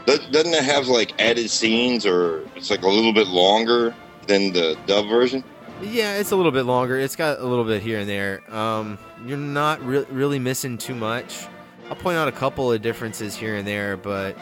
[0.05, 3.93] doesn't it have like added scenes or it's like a little bit longer
[4.27, 5.43] than the dub version?
[5.81, 6.97] Yeah, it's a little bit longer.
[6.97, 8.53] It's got a little bit here and there.
[8.53, 11.47] Um, you're not re- really missing too much.
[11.89, 14.33] I'll point out a couple of differences here and there, but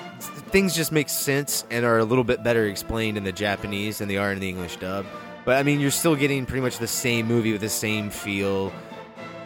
[0.51, 4.07] things just make sense and are a little bit better explained in the Japanese than
[4.07, 5.05] they are in the English dub.
[5.45, 8.71] But I mean, you're still getting pretty much the same movie with the same feel.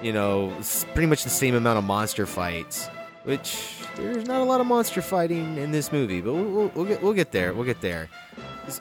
[0.02, 0.54] You know,
[0.94, 2.90] pretty much the same amount of monster fights.
[3.24, 6.86] Which there's not a lot of monster fighting in this movie, but we'll, we'll, we'll
[6.86, 7.54] get we'll get there.
[7.54, 8.10] We'll get there.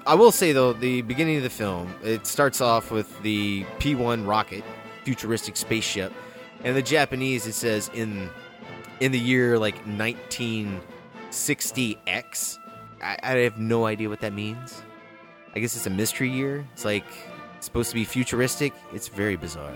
[0.07, 4.27] I will say though, the beginning of the film it starts off with the P1
[4.27, 4.65] rocket,
[5.05, 6.13] futuristic spaceship,
[6.65, 8.29] and the Japanese it says in
[9.01, 12.59] in the year like 1960x.
[13.03, 14.83] I, I have no idea what that means.
[15.55, 16.67] I guess it's a mystery year.
[16.73, 17.05] It's like
[17.57, 18.73] it's supposed to be futuristic.
[18.93, 19.75] It's very bizarre.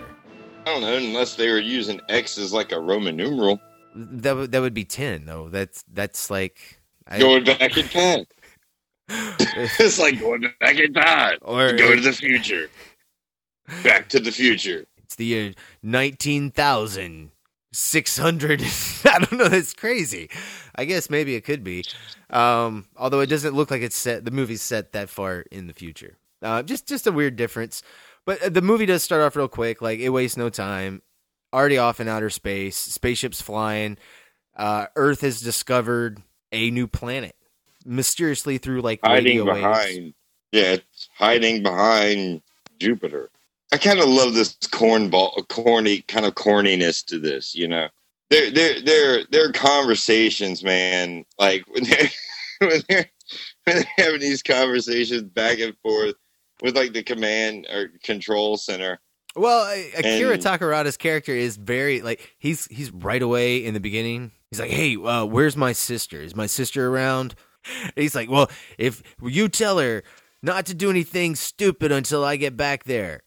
[0.65, 3.59] I don't know unless they were using X as like a Roman numeral.
[3.95, 5.49] That would that would be ten though.
[5.49, 8.25] That's that's like I- Going back in time.
[9.09, 11.37] it's like going back in time.
[11.41, 12.69] Or- go to the future.
[13.83, 14.85] Back to the future.
[14.97, 18.61] It's the year 19,600.
[19.05, 19.47] I don't know.
[19.47, 20.29] That's crazy.
[20.75, 21.85] I guess maybe it could be.
[22.29, 25.73] Um, although it doesn't look like it's set, the movie's set that far in the
[25.73, 26.17] future.
[26.41, 27.81] Uh, just, just a weird difference.
[28.25, 29.81] But uh, the movie does start off real quick.
[29.81, 31.01] Like, it wastes no time.
[31.53, 33.97] Already off in outer space, spaceships flying.
[34.55, 37.36] Uh, Earth has discovered a new planet
[37.87, 39.57] mysteriously through like Hiding radio waves.
[39.59, 40.13] behind.
[40.51, 42.41] Yeah, it's hiding behind
[42.79, 43.29] Jupiter.
[43.73, 47.53] I kind of love this cornball, corny kind of corniness to this.
[47.55, 47.87] You know,
[48.29, 51.25] their their their their conversations, man.
[51.39, 52.09] Like when they're
[52.59, 53.05] when they're
[53.65, 56.15] when they're having these conversations back and forth
[56.61, 58.99] with like the command or control center.
[59.35, 64.31] Well, Akira And- Takarada's character is very like he's he's right away in the beginning.
[64.49, 66.21] He's like, "Hey, uh, where's my sister?
[66.21, 67.35] Is my sister around?"
[67.95, 70.03] He's like, "Well, if you tell her
[70.41, 73.21] not to do anything stupid until I get back there."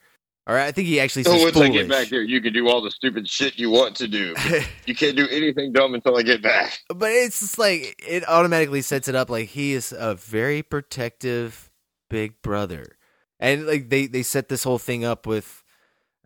[0.46, 2.52] All right, I think he actually So says once I get back there, you can
[2.52, 4.34] do all the stupid shit you want to do.
[4.86, 6.80] you can't do anything dumb until I get back.
[6.88, 11.70] but it's just like it automatically sets it up like he is a very protective
[12.08, 12.96] big brother
[13.38, 15.62] and like they they set this whole thing up with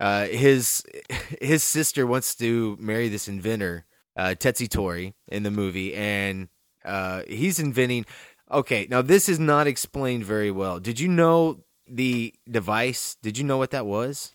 [0.01, 0.83] uh his
[1.43, 3.85] his sister wants to marry this inventor
[4.17, 6.49] uh Tetsuo Tori in the movie and
[6.85, 8.05] uh he's inventing
[8.51, 13.45] okay now this is not explained very well did you know the device did you
[13.45, 14.35] know what that was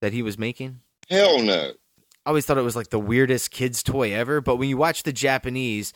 [0.00, 0.80] that he was making
[1.12, 1.72] Hell no.
[2.24, 4.40] I always thought it was like the weirdest kids toy ever.
[4.40, 5.92] But when you watch the Japanese,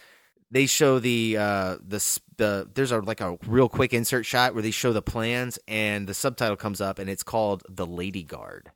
[0.51, 4.63] they show the uh, the the there's a like a real quick insert shot where
[4.63, 8.71] they show the plans and the subtitle comes up and it's called the Lady Guard.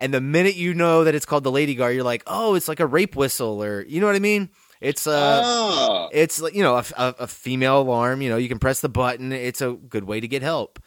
[0.00, 2.68] And the minute you know that it's called the Lady Guard, you're like, oh, it's
[2.68, 4.48] like a rape whistle or you know what I mean?
[4.82, 6.08] It's uh, Ah.
[6.12, 8.20] it's like you know a, a, a female alarm.
[8.20, 9.32] You know, you can press the button.
[9.32, 10.80] It's a good way to get help.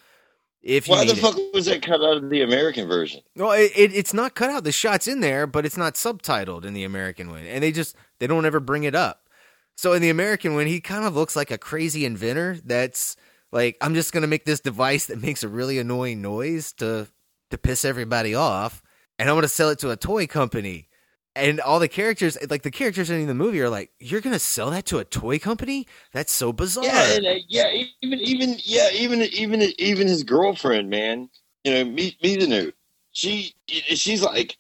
[0.62, 1.22] If you Why the need it.
[1.22, 3.22] fuck was that cut out of the American version?
[3.36, 4.64] Well, it, it, it's not cut out.
[4.64, 7.96] The shot's in there, but it's not subtitled in the American one, and they just
[8.20, 9.30] they don't ever bring it up.
[9.78, 13.16] So in the American one, he kind of looks like a crazy inventor that's
[13.52, 17.08] Like I'm just gonna make this device that makes a really annoying noise to
[17.52, 18.82] to piss everybody off,
[19.20, 20.90] and I'm gonna sell it to a toy company.
[21.36, 24.70] And all the characters, like the characters in the movie, are like, "You're gonna sell
[24.72, 25.86] that to a toy company?
[26.14, 27.72] That's so bizarre." Yeah, and, uh, yeah,
[28.02, 31.30] even even yeah, even even even his girlfriend, man.
[31.66, 32.72] You know, me Mizuno.
[33.12, 34.58] She she's like,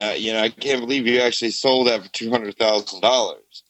[0.00, 3.62] uh, you know, I can't believe you actually sold that for two hundred thousand dollars.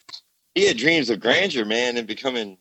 [0.55, 2.57] He had dreams of grandeur, man, and becoming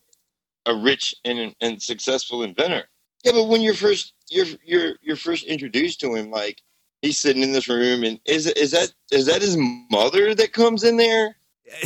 [0.65, 2.89] a rich and and successful inventor.
[3.23, 6.61] Yeah, but when you're first you're you're you're first introduced to him, like
[7.01, 9.57] he's sitting in this room, and is is that is that his
[9.89, 11.35] mother that comes in there?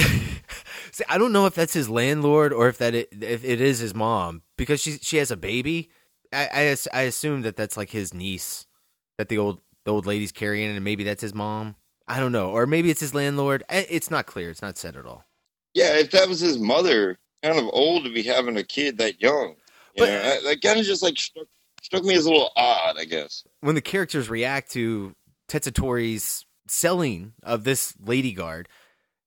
[0.91, 3.79] See, I don't know if that's his landlord or if that it, if it is
[3.79, 5.89] his mom because she she has a baby.
[6.31, 8.65] I, I I assume that that's like his niece
[9.17, 11.75] that the old the old lady's carrying, and maybe that's his mom.
[12.07, 13.63] I don't know, or maybe it's his landlord.
[13.69, 14.49] It's not clear.
[14.49, 15.25] It's not said at all.
[15.73, 19.21] Yeah, if that was his mother, kind of old to be having a kid that
[19.21, 19.55] young.
[19.95, 21.47] You but, know, that, that kind of just like struck,
[21.83, 23.43] struck me as a little odd, I guess.
[23.59, 25.15] When the characters react to
[25.47, 28.67] Tetsuo Tori's selling of this lady guard,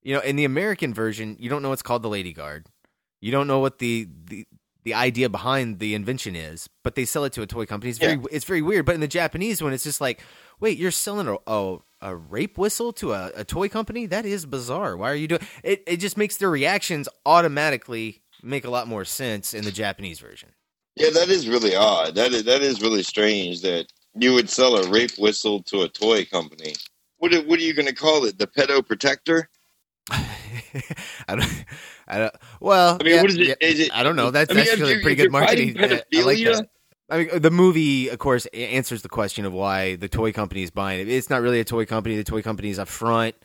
[0.03, 2.67] you know, in the American version, you don't know what's called the lady guard.
[3.21, 4.47] You don't know what the, the
[4.85, 7.91] the idea behind the invention is, but they sell it to a toy company.
[7.91, 8.27] It's very yeah.
[8.31, 8.87] it's very weird.
[8.87, 10.21] But in the Japanese one, it's just like,
[10.61, 14.07] wait, you're selling a a, a rape whistle to a, a, toy company?
[14.07, 14.97] That is bizarre.
[14.97, 15.83] Why are you doing it?
[15.89, 20.51] It just makes their reactions automatically make a lot more sense in the Japanese version.
[20.97, 22.15] Yeah, that is really odd.
[22.15, 25.89] That is that is really strange that you would sell a rape whistle to a
[25.89, 26.75] toy company.
[27.19, 28.39] What are, what are you going to call it?
[28.39, 29.49] The pedo protector?
[30.11, 30.25] I
[31.29, 31.65] don't.
[32.09, 32.35] I don't.
[32.61, 33.47] Well, I mean, yeah, what is it?
[33.49, 34.31] Yeah, is it I don't know.
[34.31, 35.77] That's I mean, actually pretty good marketing.
[35.79, 35.87] I
[36.23, 36.69] like that.
[37.09, 40.71] I mean, the movie, of course, answers the question of why the toy company is
[40.71, 41.09] buying it.
[41.09, 42.17] It's not really a toy company.
[42.17, 43.37] The toy company is up front.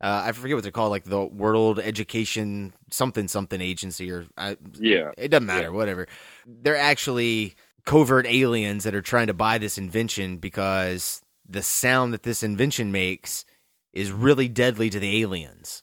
[0.00, 4.56] Uh, I forget what they're called, like the World Education something something agency, or I,
[4.78, 5.64] yeah, it doesn't matter.
[5.64, 5.70] Yeah.
[5.70, 6.06] Whatever.
[6.46, 7.54] They're actually
[7.86, 12.92] covert aliens that are trying to buy this invention because the sound that this invention
[12.92, 13.44] makes
[13.92, 15.82] is really deadly to the aliens.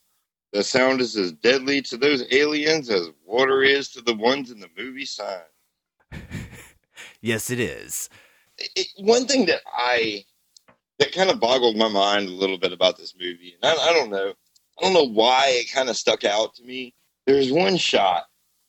[0.51, 4.59] The sound is as deadly to those aliens as water is to the ones in
[4.59, 5.39] the movie sign.
[7.21, 8.09] yes, it is.
[8.59, 10.25] It, one thing that I
[11.03, 13.93] that kind of boggled my mind a little bit about this movie, and I, I
[13.93, 14.33] don't know,
[14.79, 16.93] I don't know why it kind of stuck out to me.
[17.25, 18.23] There's one shot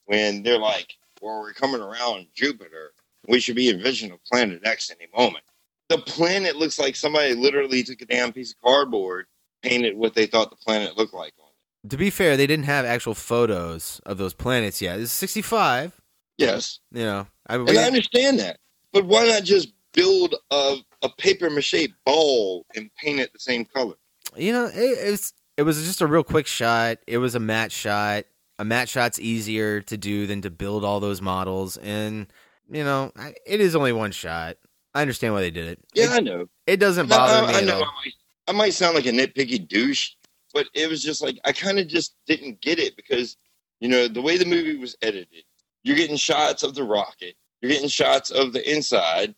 [0.07, 2.93] when they're like, "Well, we're coming around Jupiter.
[3.29, 5.45] We should be envisioning Planet X any moment."
[5.89, 9.27] The planet looks like somebody literally took a damn piece of cardboard,
[9.63, 11.91] painted what they thought the planet looked like on it.
[11.91, 14.99] to be fair, they didn't have actual photos of those planets yet.
[14.99, 16.01] It's 65.
[16.37, 16.81] Yes.
[16.91, 18.59] You know, I, and I understand that.
[18.93, 23.65] But why not just build a, a paper mache ball and paint it the same
[23.65, 23.95] color?
[24.37, 26.99] You know, it, was, it was just a real quick shot.
[27.07, 28.25] It was a matte shot.
[28.59, 31.77] A matte shot's easier to do than to build all those models.
[31.79, 32.27] And,
[32.71, 33.13] you know,
[33.47, 34.57] it is only one shot.
[34.95, 35.81] I understand why they did it.
[35.95, 36.49] Yeah, it, I know.
[36.67, 37.59] It doesn't bother I, me.
[37.59, 37.79] I know.
[37.79, 38.15] I might,
[38.47, 40.13] I might sound like a nitpicky douche,
[40.53, 43.37] but it was just like I kind of just didn't get it because
[43.81, 45.45] you know the way the movie was edited,
[45.83, 49.35] you're getting shots of the rocket, you're getting shots of the inside,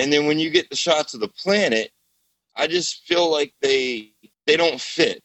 [0.00, 1.92] and then when you get the shots of the planet,
[2.56, 4.12] I just feel like they
[4.46, 5.22] they don't fit.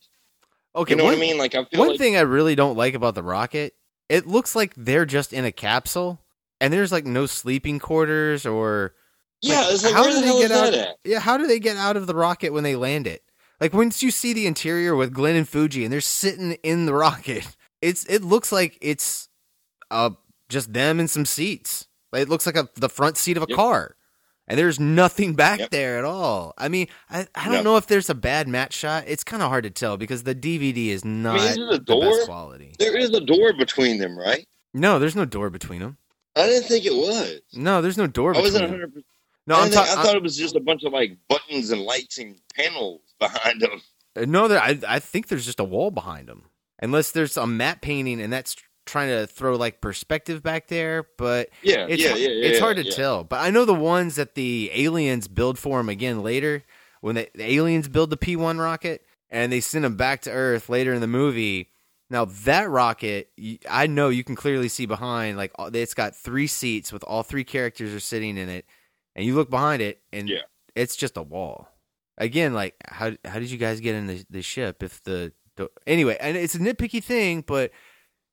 [0.75, 1.37] Okay, you know one, what I mean?
[1.37, 3.73] Like I feel one like, thing I really don't like about the rocket,
[4.09, 6.19] it looks like they're just in a capsule,
[6.59, 8.93] and there's like no sleeping quarters or.
[9.41, 10.73] Yeah, like, like, how do the they get out?
[10.73, 10.97] At?
[11.03, 13.21] Yeah, how do they get out of the rocket when they land it?
[13.59, 16.93] Like once you see the interior with Glenn and Fuji and they're sitting in the
[16.93, 17.47] rocket,
[17.81, 19.29] it's it looks like it's
[19.91, 20.11] uh
[20.49, 21.87] just them and some seats.
[22.13, 23.55] It looks like a the front seat of a yep.
[23.55, 23.95] car.
[24.47, 25.71] And there's nothing back yep.
[25.71, 26.53] there at all.
[26.57, 29.05] I mean, I, I don't know if there's a bad match shot.
[29.07, 31.97] It's kind of hard to tell because the DVD is not I mean, is the
[31.99, 32.75] best quality.
[32.77, 34.45] There is a door between them, right?
[34.73, 35.97] No, there's no door between them.
[36.35, 37.39] I didn't think it was.
[37.53, 38.35] No, there's no door.
[38.35, 39.03] I wasn't 100.
[39.47, 41.81] No, I, I'm ta- I thought it was just a bunch of like buttons and
[41.81, 43.81] lights and panels behind them.
[44.15, 44.59] Uh, no, there.
[44.59, 46.49] I I think there's just a wall behind them,
[46.81, 48.55] unless there's a matte painting, and that's
[48.85, 51.07] trying to throw like perspective back there.
[51.17, 53.23] But yeah, it's, yeah, yeah, yeah it's hard to tell.
[53.23, 56.63] But I know the ones that the aliens build for him again later
[57.01, 60.69] when they, the aliens build the P1 rocket and they send them back to Earth
[60.69, 61.71] later in the movie.
[62.09, 63.31] Now that rocket,
[63.69, 65.37] I know you can clearly see behind.
[65.37, 68.65] Like it's got three seats with all three characters are sitting in it,
[69.15, 70.41] and you look behind it, and yeah.
[70.75, 71.69] it's just a wall
[72.17, 75.69] again, like how how did you guys get in the, the ship if the, the
[75.85, 76.17] anyway?
[76.19, 77.71] And it's a nitpicky thing, but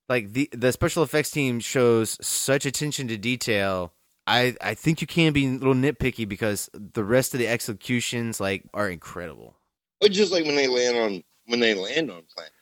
[0.08, 3.92] like the the special effects team shows such attention to detail.
[4.26, 8.40] I I think you can be a little nitpicky because the rest of the executions
[8.40, 9.56] like are incredible.
[10.00, 12.52] But just like when they land on when they land on planet.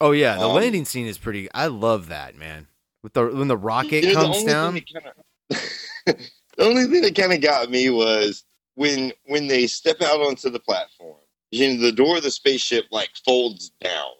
[0.00, 1.48] Oh yeah, the Um, landing scene is pretty.
[1.52, 2.68] I love that man.
[3.02, 4.80] With the when the rocket You know, the comes only down.
[4.80, 5.14] kinda-
[6.06, 10.50] the only thing that kind of got me was when when they step out onto
[10.50, 11.16] the platform.
[11.50, 14.10] You know, the door of the spaceship like folds down.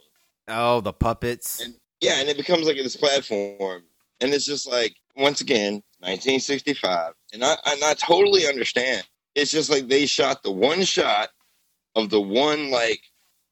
[0.49, 1.61] Oh, the puppets.
[1.61, 3.83] And yeah, and it becomes like this platform,
[4.21, 9.07] and it's just like once again, 1965, and I and I totally understand.
[9.35, 11.31] It's just like they shot the one shot
[11.95, 13.01] of the one like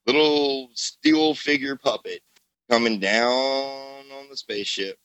[0.07, 2.21] little steel figure puppet
[2.69, 4.97] coming down on the spaceship,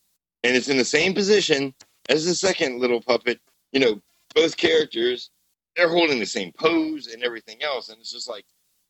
[0.42, 1.74] and it's in the same position
[2.08, 3.40] as the second little puppet.
[3.72, 4.02] You know,
[4.34, 5.30] both characters
[5.76, 8.44] they're holding the same pose and everything else, and it's just like,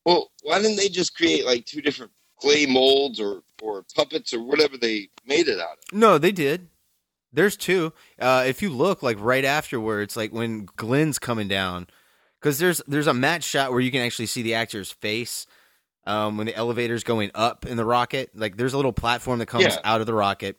[0.05, 4.43] well, why didn't they just create like two different clay molds or or puppets or
[4.43, 5.93] whatever they made it out of?
[5.93, 6.69] No, they did.
[7.33, 7.93] There's two.
[8.19, 11.89] Uh, if you look, like right afterwards, like when Glenn's coming down,
[12.41, 15.47] because there's there's a match shot where you can actually see the actor's face
[16.07, 18.31] um, when the elevator's going up in the rocket.
[18.35, 19.79] Like there's a little platform that comes Yeah.
[19.83, 20.59] out of the rocket,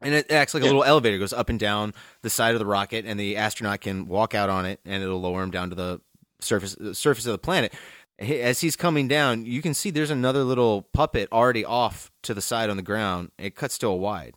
[0.00, 0.70] and it acts like a Yeah.
[0.70, 1.92] little elevator, goes up and down
[2.22, 5.20] the side of the rocket, and the astronaut can walk out on it, and it'll
[5.20, 6.00] lower him down to the
[6.40, 7.72] surface the surface of the planet.
[8.18, 12.40] As he's coming down, you can see there's another little puppet already off to the
[12.42, 13.32] side on the ground.
[13.38, 14.34] It cuts to a wide.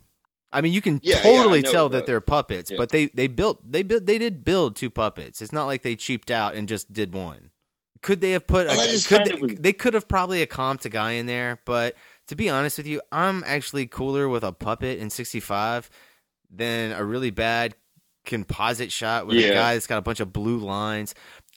[0.51, 2.78] I mean, you can Yeah, yeah, totally know tell that they're puppets, Yeah.
[2.78, 5.41] but they they built they built they did build two puppets.
[5.41, 7.51] It's not like they cheaped out and just did one.
[8.01, 8.69] Could they have put?
[8.69, 11.95] Just could they, was- they could have probably a comped a guy in there, but
[12.28, 15.89] to be honest with you, I'm actually cooler with a puppet in '65
[16.49, 17.76] than a really bad
[18.26, 21.13] composite shot with a guy that's got a bunch of blue lines.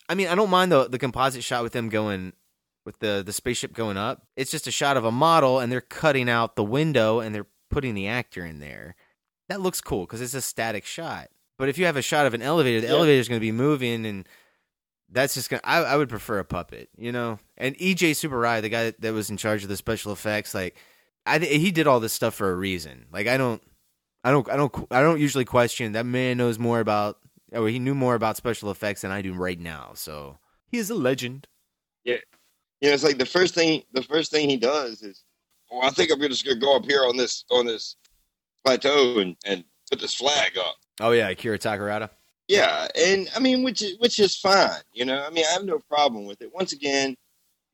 [0.09, 2.33] I mean, I don't mind the the composite shot with them going
[2.87, 4.27] with the the spaceship going up.
[4.37, 7.47] It's just a shot of a model, and they're cutting out the window and they're
[7.71, 8.95] putting the actor in there.
[9.49, 11.29] That looks cool because it's a static shot.
[11.59, 13.03] But if you have a shot of an elevator, the Yeah.
[13.05, 14.27] is going to be moving, and
[15.11, 15.61] that's just going.
[15.61, 17.39] to I I would prefer a puppet, you know.
[17.57, 20.77] And Eiji Tsuburaya, the guy that was in charge of the special effects, like
[21.27, 23.07] I th- he did all this stuff for a reason.
[23.13, 23.63] Like I don't,
[24.25, 27.19] I don't, I don't, I don't usually question that man knows more about.
[27.53, 29.93] Or he knew more about special effects than I do right now.
[29.95, 30.39] So
[30.71, 31.47] he is a legend.
[32.05, 32.17] Yeah,
[32.81, 35.25] you know, it's like the first thing the first thing he does is,
[35.71, 37.97] oh, I think I'm just gonna go up here on this on this
[38.65, 40.77] plateau and and put this flag up.
[41.01, 42.11] Oh yeah, Akira Takarada.
[42.49, 44.81] Yeah, and I mean, which is which is fine.
[44.93, 46.55] You know, I mean, I have no problem with it.
[46.55, 47.15] Once again,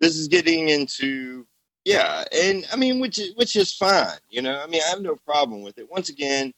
[0.00, 1.46] this is getting into
[1.84, 4.18] yeah, and I mean, which is which is fine.
[4.30, 5.90] You know, I mean, I have no problem with it.
[5.90, 6.52] Once again,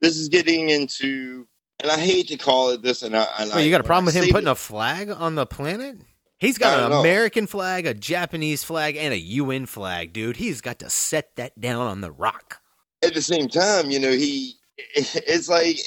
[0.00, 1.46] this is getting into,
[1.82, 3.84] and I hate to call it this, and I, and I Wait, you got a
[3.84, 5.98] problem with him putting this- a flag on the planet?
[6.38, 7.00] He's got an know.
[7.00, 10.36] American flag, a Japanese flag, and a UN flag, dude.
[10.36, 12.60] He's got to set that down on the rock.
[13.02, 15.78] at the same time, you know, he it's like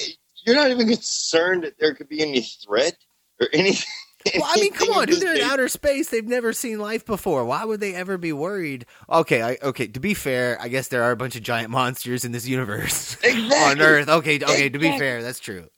[0.46, 2.96] you're not even concerned that there could be any threat
[3.40, 3.86] or anything.
[4.34, 5.20] Well, I mean, come on, dude.
[5.20, 6.10] They're in outer space.
[6.10, 7.44] They've never seen life before.
[7.44, 8.86] Why would they ever be worried?
[9.08, 9.86] Okay, I, okay.
[9.88, 13.16] To be fair, I guess there are a bunch of giant monsters in this universe
[13.22, 13.56] exactly.
[13.56, 14.08] on Earth.
[14.08, 14.68] Okay, okay.
[14.70, 15.68] To be fair, that's true.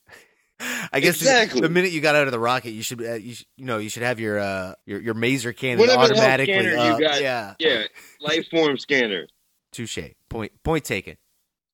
[0.93, 1.61] I guess the- Exactly.
[1.63, 3.79] the minute you got out of the rocket, you should, uh, you, should, you know,
[3.79, 7.21] you should have your uh, your your maser cannon Whatever automatically scanner you got.
[7.23, 7.85] Yeah, Yeah,
[8.21, 9.27] life form scanner.
[9.73, 9.99] touche.
[10.29, 11.17] Point point taken.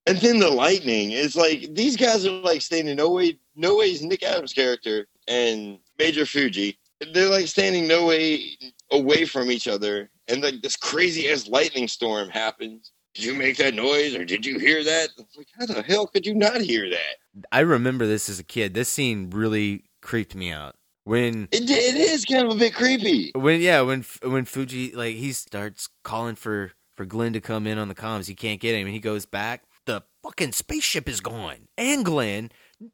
[0.07, 4.03] And then the lightning is like these guys are like standing no way, no way's
[4.03, 6.79] Nick Adams' character and Major Fuji.
[7.13, 8.57] They're like standing no way
[8.93, 12.93] away from each other, and like this crazy ass lightning storm happens.
[13.17, 15.09] Did you make that noise, or did you hear that?
[15.37, 17.45] Like, how the hell could you not hear that?
[17.51, 18.75] I remember this as a kid.
[18.75, 23.33] This scene really creeped me out when It, it is kind of a bit creepy.
[23.35, 27.79] when yeah when when Fuji like he starts calling for for Glenn to come in
[27.79, 28.27] on the comms.
[28.27, 29.63] He can't get him, and he goes back.
[29.87, 32.51] The fucking spaceship is gone, and Glenn,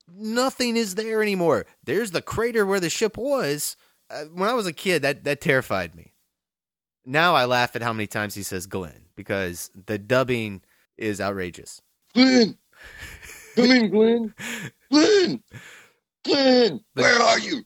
[0.08, 1.66] nothing is there anymore.
[1.82, 3.76] There's the crater where the ship was.
[4.10, 6.12] Uh, when I was a kid, that that terrified me.
[7.04, 10.62] Now I laugh at how many times he says Glenn because the dubbing
[10.96, 11.80] is outrageous.
[12.14, 12.56] Glenn,
[13.56, 14.34] come in, Glenn.
[14.90, 15.42] Glenn,
[16.24, 17.62] Glenn, where are you?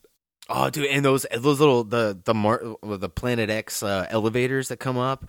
[0.48, 4.76] Oh, dude, and those those little the the Mar- the Planet X uh, elevators that
[4.76, 5.28] come up,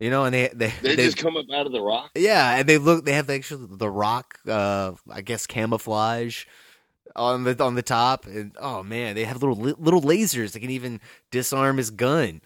[0.00, 2.10] you know, and they they, They, they just come up out of the rock.
[2.14, 6.46] yeah, and they look they have actually the rock, uh, I guess camouflage
[7.14, 10.70] on the on the top, and oh man, they have little little lasers that can
[10.70, 11.00] even
[11.30, 12.40] disarm his gun.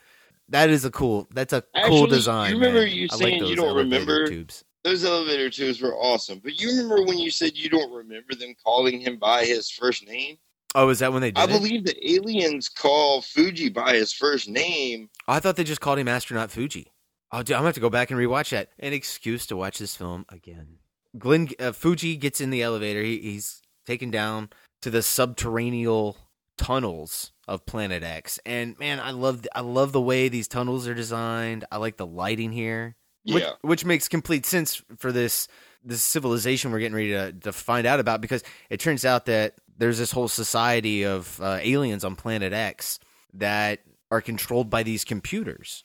[0.51, 1.29] That is a cool.
[1.33, 2.51] That's a cool design.
[2.51, 2.91] you remember man.
[2.91, 4.65] you I like saying you don't elevator remember- tubes.
[4.85, 6.39] Those elevator tubes were awesome.
[6.43, 10.07] But you remember when you said you don't remember them calling him by his first
[10.07, 10.39] name?
[10.75, 11.49] Oh, is that when they did I it?
[11.49, 15.11] believe the aliens call Fuji by his first name.
[15.27, 16.93] Oh, I thought they just called him astronaut Fuji.
[17.33, 18.71] Oh, dude, I'm gonna have to go back and rewatch that.
[18.79, 20.79] An excuse to watch this film again.
[21.19, 23.03] Glenn uh, Fuji gets in the elevator.
[23.03, 24.51] He, he's taken down
[24.83, 26.15] to the subterranean
[26.59, 30.95] tunnels of Planet X, and man, I love I love the way these tunnels are
[30.95, 31.65] designed.
[31.73, 33.53] I like the lighting here, which, Yeah.
[33.63, 35.49] which makes complete sense for this
[35.83, 39.55] this civilization we're getting ready to, to find out about because it turns out that
[39.79, 42.99] there's this whole society of uh, aliens on Planet X
[43.35, 43.81] that
[44.11, 45.85] are controlled by these computers,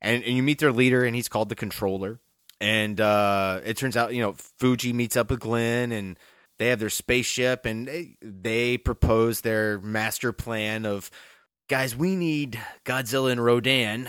[0.00, 2.20] and and you meet their leader, and he's called the Controller.
[2.60, 6.18] And uh, it turns out, you know, Fuji meets up with Glenn, and
[6.58, 11.10] they have their spaceship, and they, they propose their master plan of,
[11.68, 14.08] guys, we need Godzilla and Rodan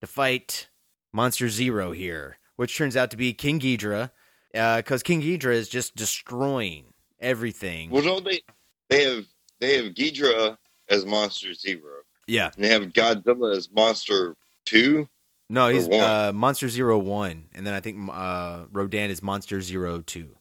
[0.00, 0.68] to fight
[1.12, 4.10] Monster Zero here, which turns out to be King Ghidorah,
[4.52, 6.86] because King Ghidorah is just destroying
[7.20, 7.90] everything.
[7.90, 8.40] Well, no, they
[8.88, 9.24] they have
[9.60, 10.58] they have Ghidorah
[10.88, 12.02] as Monster Zero.
[12.26, 12.50] Yeah.
[12.54, 15.08] And they have Godzilla as Monster Two.
[15.48, 20.00] No, he's uh, Monster Zero One, and then I think uh, Rodan is Monster Zero
[20.00, 20.36] Two,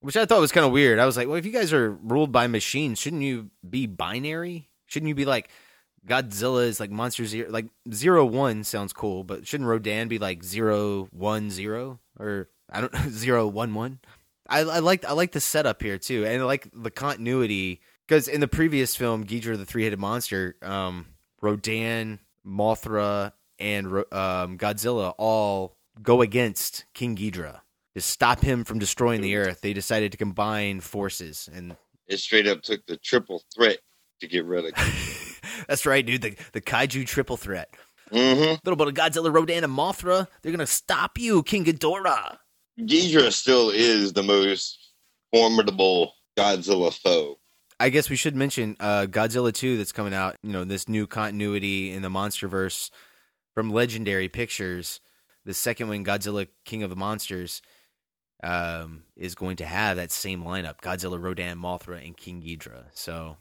[0.00, 0.98] which I thought was kind of weird.
[0.98, 4.68] I was like, well, if you guys are ruled by machines, shouldn't you be binary?
[4.86, 5.50] Shouldn't you be like
[6.06, 10.42] Godzilla is like Monster Zero, like Zero One sounds cool, but shouldn't Rodan be like
[10.42, 14.00] Zero One Zero or I don't know Zero One One?
[14.48, 18.26] I, I like I like the setup here too, and I like the continuity because
[18.26, 21.06] in the previous film, Ghidorah the three headed monster, um,
[21.40, 27.60] Rodan, Mothra, and um, Godzilla all go against King Ghidorah
[27.94, 29.60] to stop him from destroying the Earth.
[29.60, 31.76] They decided to combine forces, and
[32.06, 33.78] It straight up took the triple threat
[34.20, 35.40] to get rid of.
[35.68, 36.22] that's right, dude.
[36.22, 37.74] The the kaiju triple threat.
[38.10, 38.54] mm-hmm.
[38.64, 40.26] little bit of Godzilla, Rodan, and Mothra.
[40.42, 42.38] They're gonna stop you, King Ghidorah.
[42.78, 44.92] Ghidorah still is the most
[45.32, 47.38] formidable Godzilla foe.
[47.78, 51.06] I guess we should mention uh, Godzilla 2 that's coming out, you know, this new
[51.06, 52.90] continuity in the MonsterVerse
[53.54, 55.00] from Legendary Pictures.
[55.46, 57.62] The second one, Godzilla King of the Monsters,
[58.42, 62.86] um, is going to have that same lineup Godzilla, Rodan, Mothra, and King Ghidorah.
[62.94, 63.36] So,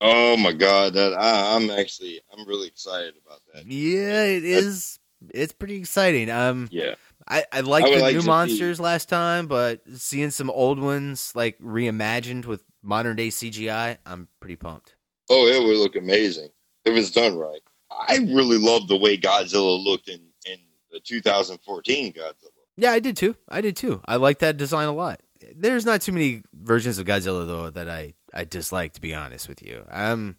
[0.00, 3.66] Oh my god, that I, I'm actually I'm really excited about that.
[3.66, 4.98] yeah, it is.
[5.32, 6.30] It's pretty exciting.
[6.30, 6.96] Um, Yeah.
[7.26, 10.50] I, I liked I the like new to see- monsters last time, but seeing some
[10.50, 14.94] old ones like reimagined with modern day CGI, I'm pretty pumped.
[15.30, 16.50] Oh, it would look amazing
[16.84, 17.60] if it's done right.
[17.90, 20.58] I really love the way Godzilla looked in in
[20.92, 22.50] the 2014 Godzilla.
[22.76, 23.36] Yeah, I did too.
[23.48, 24.00] I did too.
[24.06, 25.20] I like that design a lot.
[25.54, 29.48] There's not too many versions of Godzilla though that I I dislike to be honest
[29.48, 29.84] with you.
[29.90, 30.36] Um,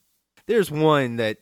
[0.48, 1.38] there's one that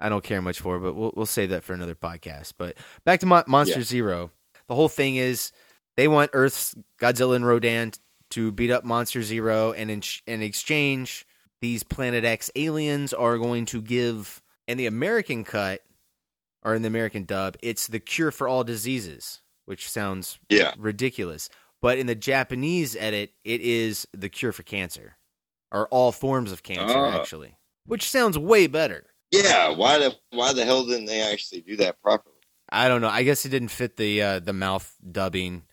[0.00, 2.54] I don't care much for, but we'll we'll save that for another podcast.
[2.58, 3.84] But back to Mon- Monster Yeah.
[3.84, 4.30] Zero.
[4.68, 5.52] The whole thing is
[5.96, 7.92] they want Earth's Godzilla and Rodan
[8.30, 11.26] to beat up Monster Zero, and in in exchange,
[11.60, 14.40] these Planet X aliens are going to give.
[14.66, 15.82] In the American cut,
[16.62, 20.74] or in the American dub, it's the cure for all diseases, which sounds Yeah.
[20.78, 21.48] ridiculous.
[21.82, 25.16] But in the Japanese edit, it is the cure for cancer,
[25.70, 27.20] or all forms of cancer, Ah.
[27.20, 27.56] actually,
[27.86, 29.06] which sounds way better.
[29.30, 32.36] Yeah, why the why the hell didn't they actually do that properly?
[32.70, 33.08] I don't know.
[33.08, 35.64] I guess it didn't fit the uh, the mouth dubbing.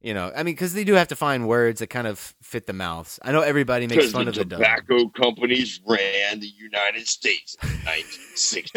[0.00, 2.66] You know, I mean, because they do have to find words that kind of fit
[2.66, 3.20] the mouths.
[3.22, 4.58] I know everybody makes fun the of the dub.
[4.58, 8.68] tobacco companies ran the United States in 1960.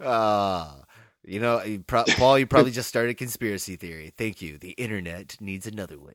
[0.00, 0.74] uh,
[1.24, 4.12] you know, you pro- Paul, you probably just started a conspiracy theory.
[4.16, 4.58] Thank you.
[4.58, 6.14] The internet needs another one.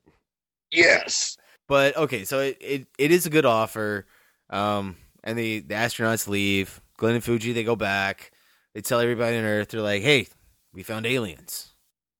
[0.71, 1.37] yes.
[1.67, 4.05] But okay, so it, it, it is a good offer.
[4.49, 6.79] Um, and the, the astronauts leave.
[6.97, 8.31] Glenn and Fuji they go back.
[8.73, 10.27] They tell everybody on Earth they're like, "Hey,
[10.73, 11.73] we found aliens."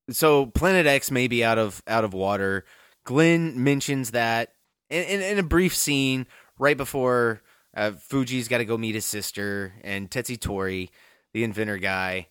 [0.10, 2.66] So Planet X may be out of out of water.
[3.06, 4.52] Glenn mentions that
[4.90, 6.28] in, in, in a brief scene
[6.60, 7.42] right before
[7.76, 10.92] uh, Fuji's got to go meet his sister and Tetsuya Tori,
[11.34, 12.28] the inventor guy,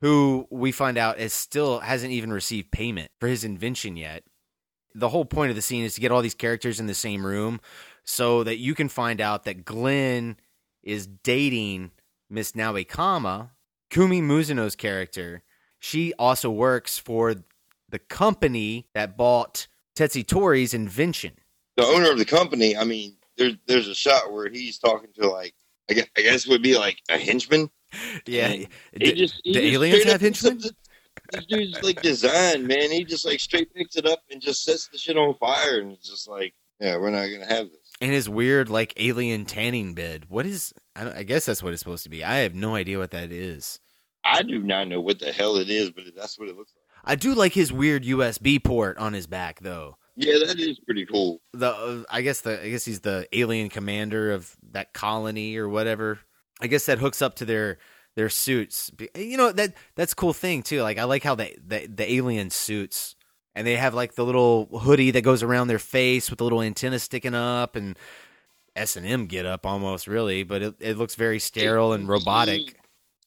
[0.00, 4.22] who we find out is still hasn't even received payment for his invention yet
[4.94, 7.24] the whole point of the scene is to get all these characters in the same
[7.24, 7.60] room
[8.04, 10.36] so that you can find out that Glenn
[10.82, 11.92] is dating
[12.28, 12.52] Miss
[12.88, 13.52] Kama,
[13.90, 15.42] Kumi Mizuno's character.
[15.78, 17.36] She also works for
[17.88, 21.34] the company that bought Tetsuya Tori's invention.
[21.76, 25.28] The owner of the company, I mean, there's there's a shot where he's talking to
[25.28, 25.54] like
[25.88, 27.70] I guess, I guess it would be like a henchman.
[28.26, 28.68] Yeah, And
[29.00, 30.60] he just, he the just aliens have henchmen?
[31.32, 32.90] This dude's like design, man.
[32.90, 35.92] He just like straight picks it up and just sets the shit on fire, and
[35.92, 37.92] it's just like, yeah, we're not gonna have this.
[38.00, 40.26] And his weird like alien tanning bed.
[40.28, 40.72] What is?
[40.94, 42.24] I, don't, I guess that's what it's supposed to be.
[42.24, 43.80] I have no idea what that is.
[44.24, 46.84] I do not know what the hell it is, but that's what it looks like.
[47.04, 49.96] I do like his weird USB port on his back though.
[50.16, 51.40] Yeah, that is pretty cool.
[51.52, 55.68] the uh, I guess the I guess he's the alien commander of that colony or
[55.68, 56.18] whatever.
[56.60, 57.78] I guess that hooks up to their
[58.16, 58.90] their suits.
[59.16, 60.82] You know that that's a cool thing too.
[60.82, 63.14] Like I like how they the, the alien suits
[63.54, 66.62] and they have like the little hoodie that goes around their face with the little
[66.62, 67.98] antenna sticking up and
[68.76, 72.76] S and M get up almost really, but it, it looks very sterile and robotic.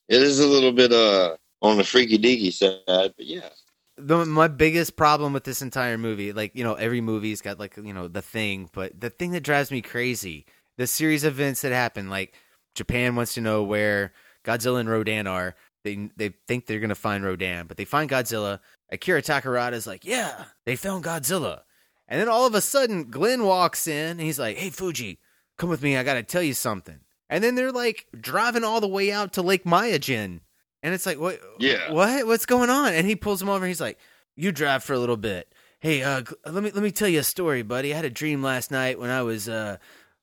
[0.08, 3.50] It is a little bit uh on the freaky deaky side, but yeah.
[3.98, 7.78] the, my biggest problem with this entire movie, like you know, every movie's got like
[7.78, 10.46] you know the thing, but the thing that drives me crazy,
[10.78, 12.36] the series of events that happen, like
[12.76, 14.14] Japan wants to know where
[14.44, 15.56] Godzilla and Rodan are.
[15.84, 18.60] They they think they're gonna find Rodan, but they find Godzilla.
[18.92, 21.62] Akira Takarada is like, yeah, they found Godzilla,
[22.08, 25.20] and then all of a sudden, Glenn walks in and he's like, hey Fuji,
[25.58, 27.00] come with me, I gotta tell you something.
[27.30, 30.42] And then they're like driving all the way out to Lake Myojin.
[30.84, 31.40] And it's like, what?
[31.60, 31.92] Yeah.
[31.92, 32.28] What?
[32.28, 32.94] What's going on?
[32.94, 33.64] And he pulls him over.
[33.64, 33.98] And he's like,
[34.36, 35.54] "You drive for a little bit.
[35.80, 37.94] Hey, uh, let me let me tell you a story, buddy.
[37.94, 39.78] I had a dream last night when I was uh,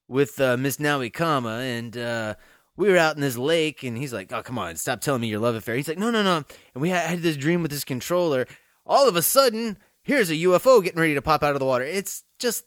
[0.09, 2.35] with uh, Miss Namikawa, and uh,
[2.77, 3.83] we were out in this lake.
[3.83, 6.11] And he's like, "Oh, come on, stop telling me your love affair." He's like, "No,
[6.11, 6.45] no, no."
[6.75, 8.47] And we had, had this dream with this controller.
[8.87, 11.85] All of a sudden, here's a UFO getting ready to pop out of the water.
[11.85, 12.65] It's just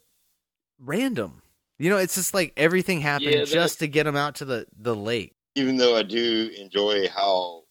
[0.80, 1.42] random.
[1.80, 4.68] You know, it's just like everything happened Yeah, just to get him out to the
[4.78, 5.34] the lake.
[5.56, 7.64] Even though I do enjoy how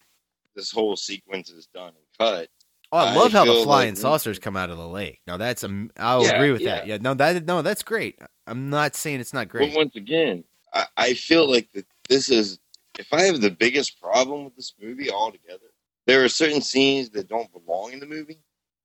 [0.55, 2.49] this whole sequence is done and cut.
[2.93, 5.21] Oh, I love how the flying like- saucers come out of the lake.
[5.27, 6.77] Now that's um, I'll Yeah, agree with yeah.
[6.77, 6.87] that.
[6.87, 8.19] Yeah, no, that no, that's great.
[8.47, 9.71] I'm not saying it's not great.
[9.73, 10.43] But once again,
[10.75, 12.59] I, I feel like that this is
[12.99, 15.71] if I have the biggest problem with this movie altogether,
[16.07, 18.41] there are certain scenes that don't belong in the movie,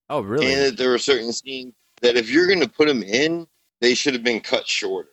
[0.09, 0.53] oh, really?
[0.53, 3.47] and that there are certain scenes that if you're going to put them in,
[3.81, 5.09] they should have been cut shorter.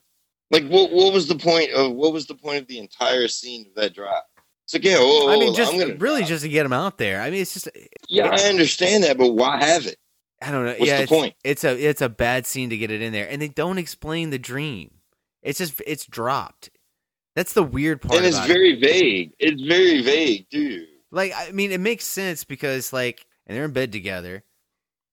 [0.50, 0.92] Like what?
[0.92, 3.94] What was the point of what was the point of the entire scene of that
[3.94, 4.20] drive?
[4.64, 7.20] It's like, yeah, whoa, I mean, just gonna really just to get him out there.
[7.20, 7.68] I mean, it's just
[8.08, 9.96] yeah, I understand that, but why have it?
[10.40, 10.72] I don't know.
[10.72, 11.34] What's yeah, the it's, point?
[11.44, 14.30] It's a it's a bad scene to get it in there, and they don't explain
[14.30, 14.90] the dream.
[15.42, 16.70] It's just it's dropped.
[17.34, 18.16] That's the weird part.
[18.16, 18.52] and it's about it.
[18.52, 19.32] very vague.
[19.38, 20.86] It's very vague, dude.
[21.10, 24.44] Like, I mean, it makes sense because, like, and they're in bed together,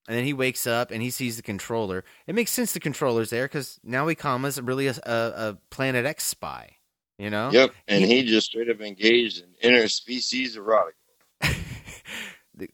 [0.08, 2.04] and then he wakes up and he sees the controller.
[2.26, 6.24] It makes sense the controller's there because now Ikama's really a, a, a Planet X
[6.24, 6.76] spy,
[7.20, 7.50] you know?
[7.52, 10.94] Yep, and he just straight up engaged in interspecies erotic.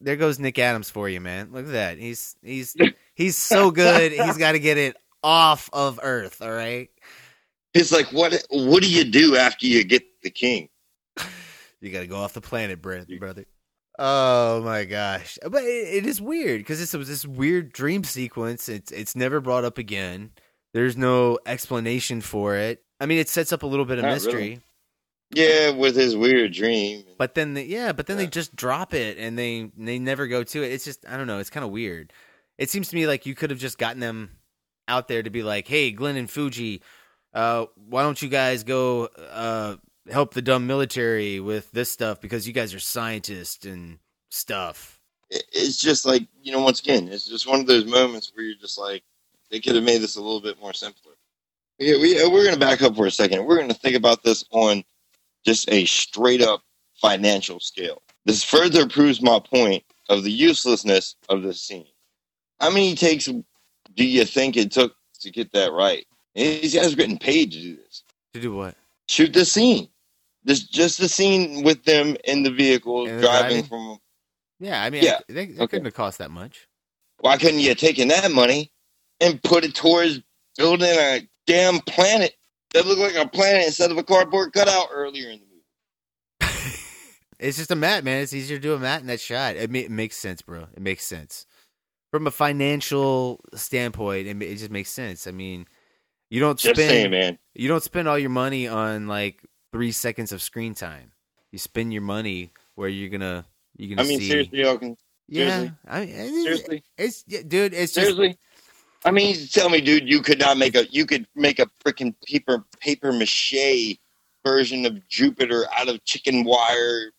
[0.01, 1.51] There goes Nick Adams for you, man.
[1.53, 1.99] Look at that.
[1.99, 2.75] He's he's
[3.15, 4.11] he's so good.
[4.11, 6.43] he's got to get it off of Earth.
[6.43, 6.89] All right,
[7.73, 8.35] It's like what?
[8.51, 10.71] What do you do after you get the king?
[11.81, 13.45] you got to go off the planet, bro- brother.
[13.99, 15.39] Oh my gosh!
[15.43, 18.69] But it, it is weird because it was this weird dream sequence.
[18.69, 20.33] It's it's never brought up again.
[20.75, 22.83] There's no explanation for it.
[23.01, 24.61] I mean, it sets up a little bit of Not mystery, really.
[25.35, 27.05] Yeah, with his weird dream.
[27.19, 30.45] but then the, yeah, but then they just drop it and they they never go
[30.45, 30.73] to it.
[30.73, 31.39] It's just I don't know.
[31.39, 32.13] It's kind of weird.
[32.59, 34.31] It seems to me like you could have just gotten them
[34.89, 36.81] out there to be like, hey, Glenn and Fuji,
[37.35, 39.77] uh, why don't you guys go uh,
[40.11, 43.99] help the dumb military with this stuff because you guys are scientists and
[44.31, 45.01] stuff.
[45.29, 46.61] It's just like you know.
[46.63, 49.03] Once again, it's just one of those moments where you're just like,
[49.51, 51.15] they could have made this a little bit more simpler.
[51.79, 53.45] Yeah, we, uh, we're going to back up for a second.
[53.45, 54.83] We're going to think about this on
[55.45, 56.63] just a straight up
[57.01, 58.03] financial scale.
[58.25, 61.87] This further proves my point of the uselessness of this scene.
[62.61, 66.07] How many takes do you think it took to get that right?
[66.35, 68.03] These guys are getting paid to do this.
[68.35, 68.75] To do what?
[69.09, 69.89] Shoot the scene.
[70.45, 73.65] This just the scene with them in the vehicle driving driving?
[73.65, 73.99] from.
[74.59, 75.67] Yeah, I mean, Yeah, they, they okay.
[75.67, 76.67] couldn't have cost that much.
[77.21, 78.73] Why couldn't you have taken that money
[79.21, 80.21] and put it towards
[80.57, 82.35] building a damn planet
[82.75, 85.53] that looked like a planet instead of a cardboard cutout earlier in the movie?
[87.39, 88.23] It's just a mat, man.
[88.23, 89.57] It's easier to do a mat in that shot.
[89.57, 90.69] It, ma- it makes sense, bro.
[90.75, 91.45] It makes sense
[92.11, 94.27] from a financial standpoint.
[94.27, 95.27] It, it just makes sense.
[95.27, 95.67] I mean,
[96.31, 97.39] you don't Just spend saying, man.
[97.55, 99.43] you don't spend all your money on like
[99.73, 101.13] three seconds of screen time.
[101.53, 103.45] You spend your money where you're gonna
[103.77, 104.29] you're gonna I mean, see.
[104.29, 104.97] seriously, Elkin.
[105.29, 105.73] yeah, seriously?
[105.87, 106.85] I mean, it's, Seriously?
[106.97, 107.75] it's yeah, dude.
[107.75, 108.39] It's just Seriously.
[109.05, 112.15] I mean, tell me, dude, you could not make a you could make a freaking
[112.27, 113.99] paper paper mache
[114.45, 117.11] version of Jupiter out of chicken wire,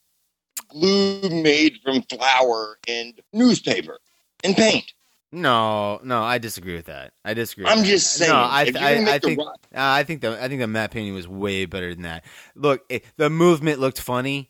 [0.69, 3.99] glue made from flour and newspaper
[4.43, 4.93] and paint.
[5.31, 6.23] no, no.
[6.23, 7.13] I disagree with that.
[7.25, 7.65] I disagree.
[7.65, 7.85] I'm that.
[7.85, 10.67] just saying, No, I, you're I, I think uh, I think the I think the
[10.67, 12.25] matte painting was way better than that.
[12.55, 14.49] Look, it, the movement looked funny.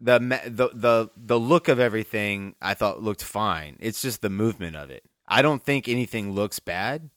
[0.00, 3.76] The, the the the look of everything I thought looked fine.
[3.80, 5.04] It's just the movement of it.
[5.28, 7.10] I don't think anything looks bad.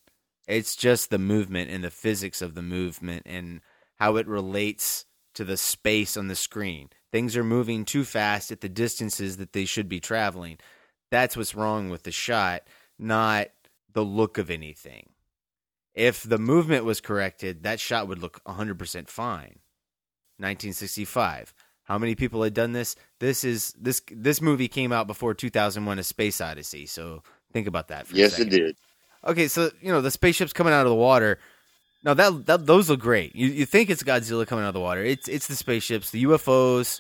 [0.47, 3.61] It's just the movement and the physics of the movement and
[3.99, 5.05] how it relates
[5.35, 6.89] to the space on the screen.
[7.11, 10.57] Things are moving too fast at the distances that they should be traveling.
[11.09, 12.63] That's what's wrong with the shot,
[12.99, 13.47] not
[13.93, 15.11] the look of anything.
[15.93, 19.59] If the movement was corrected, that shot would look 100% fine.
[20.37, 21.53] 1965.
[21.83, 22.95] How many people had done this?
[23.19, 26.85] This is this this movie came out before 2001: A Space Odyssey.
[26.85, 27.21] So
[27.51, 28.07] think about that.
[28.07, 28.75] For a Yes, it did.
[29.25, 31.37] Okay, so you know the spaceship's coming out of the water.
[32.03, 33.35] Now that, that those look great.
[33.35, 35.03] You you think it's Godzilla coming out of the water?
[35.03, 36.99] It's it's the spaceships, the UFOs.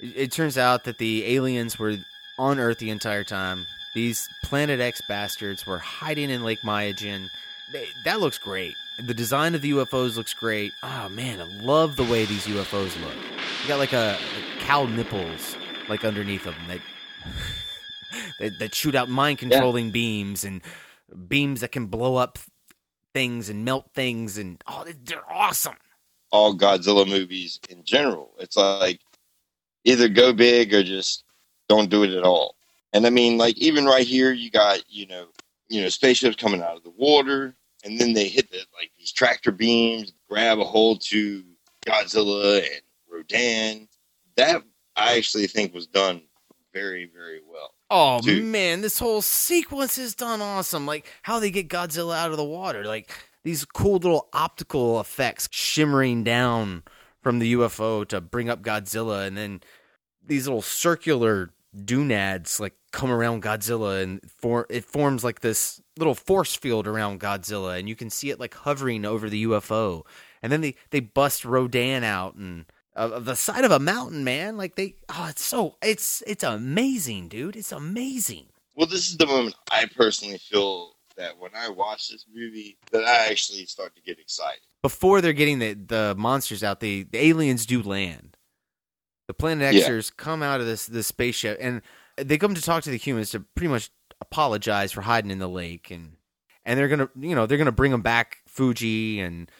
[0.00, 1.96] It, it turns out that the aliens were
[2.38, 3.66] on Earth the entire time.
[3.94, 7.28] These Planet X bastards were hiding in Lake Myojin.
[7.72, 8.74] They, that looks great.
[9.06, 10.72] The design of the UFOs looks great.
[10.82, 13.14] Oh man, I love the way these UFOs look.
[13.62, 15.56] You got like a, a cow nipples
[15.88, 16.80] like underneath of them that
[18.40, 20.62] that, that shoot out mind controlling beams and
[21.28, 22.38] beams that can blow up
[23.14, 25.76] things and melt things and oh they're awesome.
[26.30, 28.34] all Godzilla movies in general.
[28.38, 29.00] It's like
[29.84, 31.24] either go big or just
[31.68, 32.56] don't do it at all.
[32.92, 35.28] And I mean, like even right here, you got you know,
[35.68, 37.54] you know, spaceships coming out of the water,
[37.84, 41.44] and then they hit the like these tractor beams, grab a hold to
[41.86, 43.88] Godzilla and Rodan.
[44.36, 44.62] That
[44.96, 46.22] I actually think was done
[46.72, 47.74] very, very well.
[47.90, 48.44] Oh Dude.
[48.44, 50.86] man, this whole sequence is done awesome.
[50.86, 53.10] Like how they get Godzilla out of the water, like
[53.44, 56.82] these cool little optical effects shimmering down
[57.22, 59.60] from the UFO to bring up Godzilla, and then
[60.24, 66.14] these little circular doonads like come around Godzilla, and for it forms like this little
[66.14, 70.02] force field around Godzilla, and you can see it like hovering over the UFO,
[70.42, 72.66] and then they they bust Rodan out and
[72.98, 74.56] of the side of a mountain, man.
[74.56, 77.56] Like they, oh, it's so it's it's amazing, dude.
[77.56, 78.46] It's amazing.
[78.74, 83.04] Well, this is the moment I personally feel that when I watch this movie, that
[83.04, 84.60] I actually start to get excited.
[84.82, 88.36] Before they're getting the the monsters out, the, the aliens do land.
[89.26, 89.88] The Planet Yeah.
[89.88, 91.82] Xers come out of this this spaceship, and
[92.16, 93.90] they come to talk to the humans to pretty much
[94.20, 96.16] apologize for hiding in the lake, and
[96.64, 99.50] and they're gonna you know they're gonna bring them back Fuji and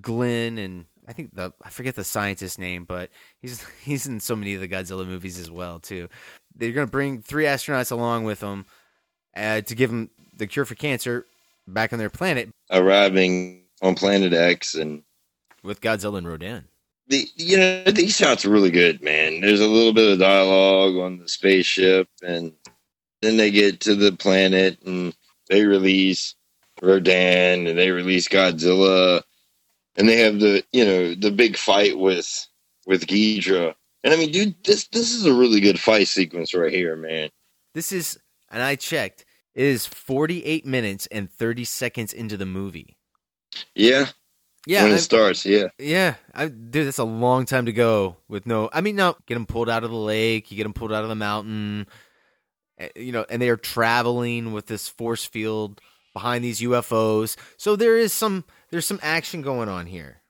[0.00, 4.36] Glenn and I think the I forget the scientist's name, but he's he's in so
[4.36, 6.08] many of the Godzilla movies as well too.
[6.54, 8.66] They're gonna bring three astronauts along with them
[9.34, 11.26] uh, to give them the cure for cancer
[11.66, 15.02] back on their planet Arriving on Planet X and
[15.62, 16.64] with Godzilla and Rodan.
[17.08, 19.40] the you know these shots are really good, man.
[19.40, 22.52] There's a little bit of dialogue on the spaceship, and
[23.22, 25.14] then they get to the planet and
[25.48, 26.34] they release
[26.82, 29.22] Rodan and they release Godzilla,
[29.98, 32.46] and they have the you know the big fight with
[32.86, 33.74] with Ghidra.
[34.04, 37.28] And I mean, dude, this this is a really good fight sequence right here, man.
[37.74, 38.18] This is,
[38.50, 39.24] and I checked,
[39.54, 42.96] it is 48 minutes and 30 seconds into the movie.
[43.74, 44.06] Yeah,
[44.66, 45.68] Yeah, when I- it starts, yeah.
[45.78, 48.70] yeah, I, dude, that's a long time to go with no.
[48.72, 51.02] I mean, no, get them pulled out of the lake, you get them pulled out
[51.02, 51.86] of the mountain,
[52.78, 55.80] eh, you know, and they are traveling with this force field
[56.14, 57.36] behind these UFOs.
[57.58, 60.22] So there is some, there's some action going on here.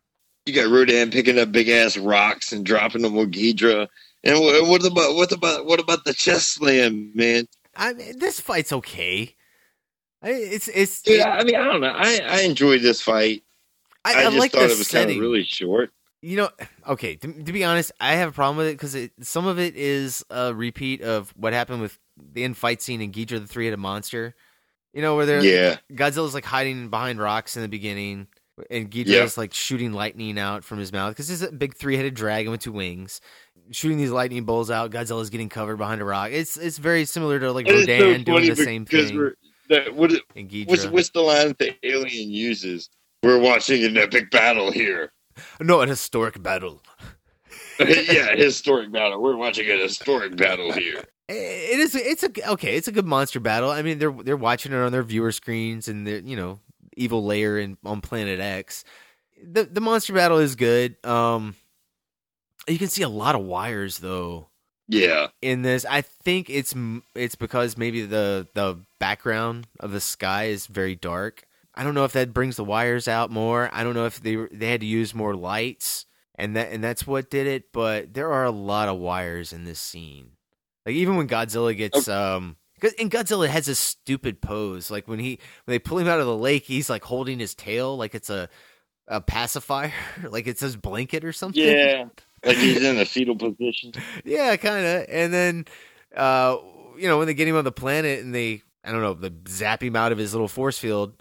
[0.47, 3.87] You got Rodan picking up big ass rocks and dropping them on Ghidra.
[4.25, 7.47] And what, what about what about what about the chest slam, man?
[7.77, 9.37] I mean, this fight's okay.
[10.23, 11.03] I, it's it's.
[11.03, 11.95] Dude, I mean, I don't know.
[11.95, 13.45] I I enjoyed this fight.
[14.05, 15.91] I, I, I just like thought it was kind of really short.
[16.21, 16.51] You know,
[16.89, 17.15] okay.
[17.17, 19.77] To, to be honest, I have a problem with it because it, some of it
[19.77, 21.99] is a repeat of what happened with
[22.33, 24.35] the end fight scene in Ghidra the three-headed monster.
[24.95, 25.77] You know, where they're Yeah.
[25.93, 28.27] Godzilla's like hiding behind rocks in the beginning,
[28.71, 29.29] and Ghidra's Yeah.
[29.37, 32.73] like shooting lightning out from his mouth because it's a big three-headed dragon with two
[32.73, 33.21] wings,
[33.71, 34.91] shooting these lightning bolts out.
[34.91, 36.31] Godzilla's getting covered behind a rock.
[36.33, 39.35] It's it's very similar to like is so Rodan doing the same because thing we're
[39.69, 40.69] that what it- in Ghidra.
[40.69, 42.89] what's what's the line that the alien uses?
[43.23, 45.13] We're watching an epic battle here.
[45.61, 46.83] no, an historic battle.
[47.79, 49.21] yeah, historic battle.
[49.23, 51.05] We're watching a historic battle here.
[51.29, 51.95] It is.
[51.95, 52.77] It's a okay.
[52.77, 53.71] It's a good monster battle.
[53.71, 56.61] I mean, they're they're watching it on their viewer screens, and they're you know
[56.97, 58.85] evil layer in on Planet X.
[59.43, 60.97] The the monster battle is good.
[61.05, 61.55] Um,
[62.67, 64.49] you can see a lot of wires though
[64.89, 65.85] Yeah, in this.
[65.89, 66.75] I think it's
[67.15, 71.45] it's because maybe the the background of the sky is very dark.
[71.75, 73.71] I don't know if that brings the wires out more.
[73.73, 76.07] I don't know if they they had to use more lights
[76.37, 77.73] and that and that's what did it.
[77.73, 80.33] But there are a lot of wires in this scene.
[80.89, 82.57] Like even when Godzilla gets um.
[82.99, 86.25] And Godzilla has this stupid pose, like when he when they pull him out of
[86.25, 88.49] the lake, he's like holding his tail like it's a
[89.07, 89.93] a pacifier,
[90.31, 91.63] like it's his blanket or something.
[91.63, 92.07] yeah.
[92.45, 93.93] Like he's in a fetal position.
[94.25, 95.07] Yeah, kind of.
[95.09, 95.65] And then,
[96.17, 96.57] uh,
[96.97, 99.33] you know, when they get him on the planet and they, I don't know, they
[99.49, 101.21] zap him out of his little force field,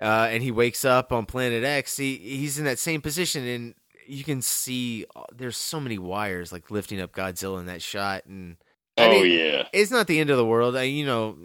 [0.00, 3.74] uh, and he wakes up on Planet X, he he's in that same position, and
[4.08, 8.26] you can see uh, there's so many wires like lifting up Godzilla in that shot,
[8.26, 8.56] and
[9.02, 9.68] I Oh mean, yeah.
[9.72, 10.76] it's not the end of the world.
[10.76, 11.36] I, you know,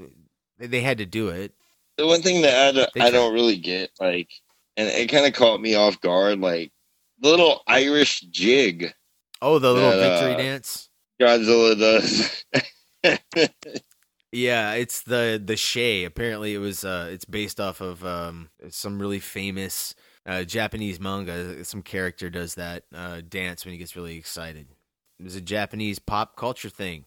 [0.58, 1.54] they, they had to do it.
[1.98, 4.30] The one thing that I don't, I don't really get, like,
[4.76, 6.72] and it kind of caught me off guard, like
[7.20, 8.94] the little Irish jig
[9.42, 10.90] Oh, the little That, victory uh, dance.
[11.22, 12.44] Godzilla does.
[14.32, 16.04] Yeah, it's the the Shay.
[16.04, 19.96] Apparently, it was uh, it's based off of um, some really famous
[20.26, 21.64] uh, Japanese manga.
[21.64, 24.68] Some character does that uh, dance when he gets really excited.
[25.20, 27.06] It was a Japanese pop culture thing.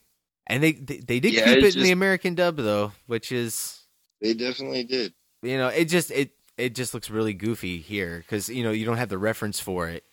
[0.51, 3.33] And they they, they did Yeah, keep it it's in the American dub though, which
[3.33, 3.81] is
[4.21, 5.15] They definitely did.
[5.43, 8.85] you know it just it it just looks really goofy here because you know you
[8.85, 10.05] don't have the reference for it.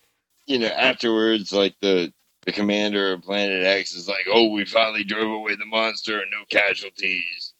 [0.45, 2.13] You know, afterwards, like the
[2.45, 6.31] the commander of Planet X is like, "Oh, we finally drove away the monster and
[6.31, 7.53] no casualties."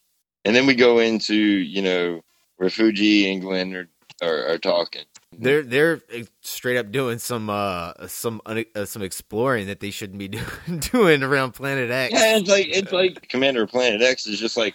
[0.44, 2.22] And then we go into you know
[2.56, 3.88] where Fuji and Glenn are
[4.22, 5.04] are, are talking.
[5.32, 10.18] They're they're uh, straight up doing some uh some uh, some exploring that they shouldn't
[10.18, 12.12] be do- doing around Planet X.
[12.14, 14.74] Yeah, it's like it's like Commander of Planet X is just like,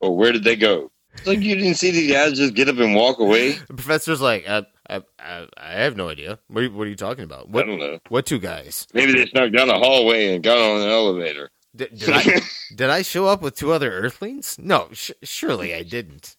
[0.00, 2.78] "Oh, where did they go?" It's like you didn't see these guys just get up
[2.78, 3.52] and walk away.
[3.68, 6.38] The professor's like, I, I, I, I have no idea.
[6.48, 7.50] What are, you, what are you talking about?
[7.50, 7.98] What, I don't know.
[8.08, 8.86] What two guys?
[8.94, 11.50] Maybe they snuck down a hallway and got on an elevator.
[11.76, 12.40] Did, did I
[12.74, 14.56] did I show up with two other Earthlings?
[14.58, 16.34] No, sh- surely I didn't.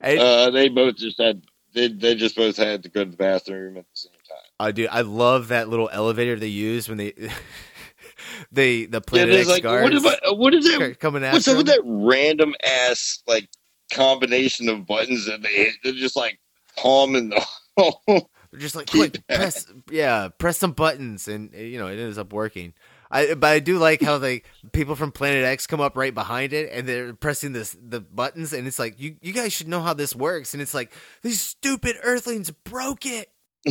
[0.00, 1.42] I, Uh, they both just had
[1.74, 4.38] they they just both had to go to the bathroom at the same time.
[4.60, 4.88] I do.
[4.90, 7.12] I love that little elevator they use when they
[8.52, 11.00] they the Planet there's X like guards what, about, what is it?
[11.00, 13.48] coming What's up with that random ass like
[13.92, 15.74] combination of buttons that they hit?
[15.82, 16.38] They're just like
[16.76, 17.46] palm in the.
[18.52, 22.32] They're just like quick press yeah press some buttons and you know it ends up
[22.34, 22.74] working.
[23.14, 24.42] I but I do like how they
[24.72, 28.52] people from Planet X come up right behind it and they're pressing this the buttons
[28.54, 30.92] and it's like you you guys should know how this works and it's like
[31.22, 33.28] these stupid Earthlings broke it.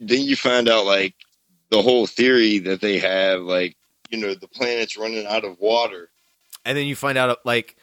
[0.00, 1.14] then you find out like
[1.70, 3.76] the whole theory that they have, like
[4.10, 6.08] you know, the planet's running out of water.
[6.64, 7.76] and then you find out like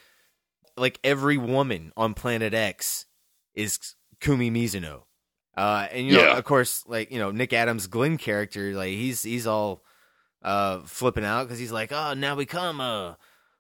[0.78, 3.06] like every woman on planet x
[3.54, 5.04] is kumi mizuno
[5.56, 6.38] uh and you know Yeah.
[6.38, 9.84] of course like you know nick adams glenn character like he's he's all
[10.44, 13.16] uh flipping out because he's like oh Namikawa uh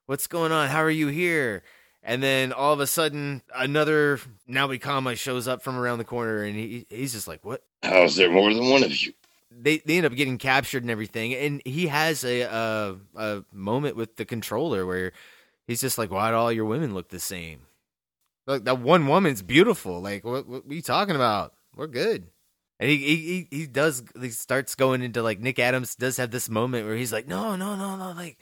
[0.06, 1.64] what's going on how are you here
[2.04, 4.20] and then all of a sudden another
[4.50, 8.32] Namikawa shows up from around the corner and he he's just like what How's there
[8.32, 9.14] more than one of you?
[9.62, 13.96] they they end up getting captured and everything, and he has a a, a moment
[13.96, 15.12] with the controller where
[15.68, 17.62] he's just like, "Why do all your women look the same?
[18.48, 20.02] Look, that one woman's beautiful.
[20.02, 21.54] Like, what what are you talking about?
[21.76, 22.28] We're good."
[22.84, 26.50] And he he he, does he starts going into like Nick Adams does have this
[26.50, 28.38] moment where he's like, "No, no, no, no, like."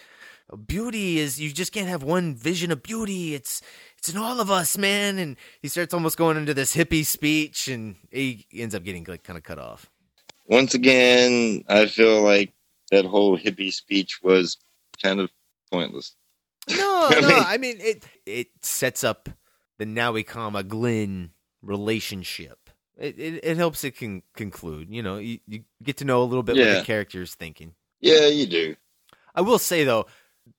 [0.68, 3.34] Beauty is you just can't have one vision of beauty.
[3.36, 3.62] It's
[3.98, 5.18] it's in all of us, man.
[5.18, 9.24] And he starts almost going into this hippie speech, and he ends up getting like
[9.24, 9.90] kind of cut off.
[10.48, 12.52] Once again, I feel like
[12.90, 14.58] that whole hippie speech was
[15.02, 15.30] kind of
[15.72, 16.16] pointless.
[16.70, 16.76] No,
[17.12, 17.28] I no.
[17.30, 19.30] mean- I mean, it it sets up
[19.78, 21.30] the Namikawa Glenn
[21.62, 22.61] relationship.
[22.98, 24.90] It, it it helps it con- conclude.
[24.90, 27.74] You know, you, you get to know a little bit what the character is thinking.
[28.00, 28.76] Yeah, you do.
[29.34, 30.08] I will say though,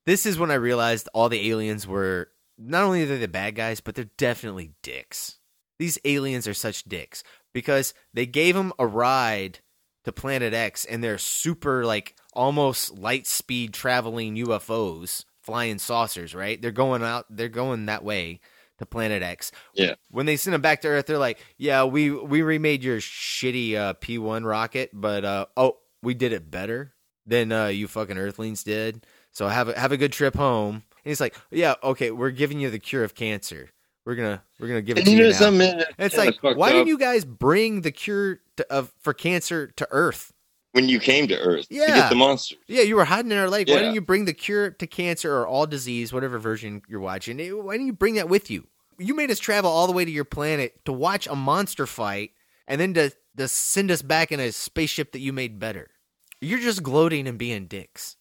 [0.06, 3.54] this is when I realized all the aliens were not only are they the bad
[3.54, 5.38] guys, but they're definitely dicks.
[5.78, 7.22] These aliens are such dicks
[7.52, 9.60] because they gave them a ride
[10.04, 16.60] to Planet X and they're super like almost light speed traveling UFOs, flying saucers, right?
[16.60, 18.40] They're going out they're going that way
[18.82, 19.50] to Planet X.
[19.74, 19.94] Yeah.
[20.10, 23.74] When they send them back to Earth, they're like, "Yeah, we we remade your shitty
[23.76, 26.92] uh, P1 rocket, but uh oh, we did it better
[27.26, 29.06] than uh, you fucking Earthlings did.
[29.30, 32.60] So have a have a good trip home." And he's like, "Yeah, okay, we're giving
[32.60, 33.70] you the cure of cancer.
[34.04, 35.70] We're gonna we're gonna give it And to you know now." something?
[35.70, 36.72] And it's like, why up?
[36.72, 40.32] didn't you guys bring the cure to, of for cancer to Earth?
[40.74, 41.86] when you came to Earth to Yeah.
[41.88, 42.56] get the monster?
[42.66, 43.68] Yeah, you were hiding in our lake.
[43.68, 47.36] Why didn't you bring the cure to cancer or all disease, whatever version you're watching?
[47.36, 48.66] Why didn't you bring that with you?
[49.02, 52.32] You made us travel all the way to your planet to watch a monster fight,
[52.66, 55.90] and then to, to send us back in a spaceship that you made better.
[56.40, 58.16] You're just gloating and being dicks.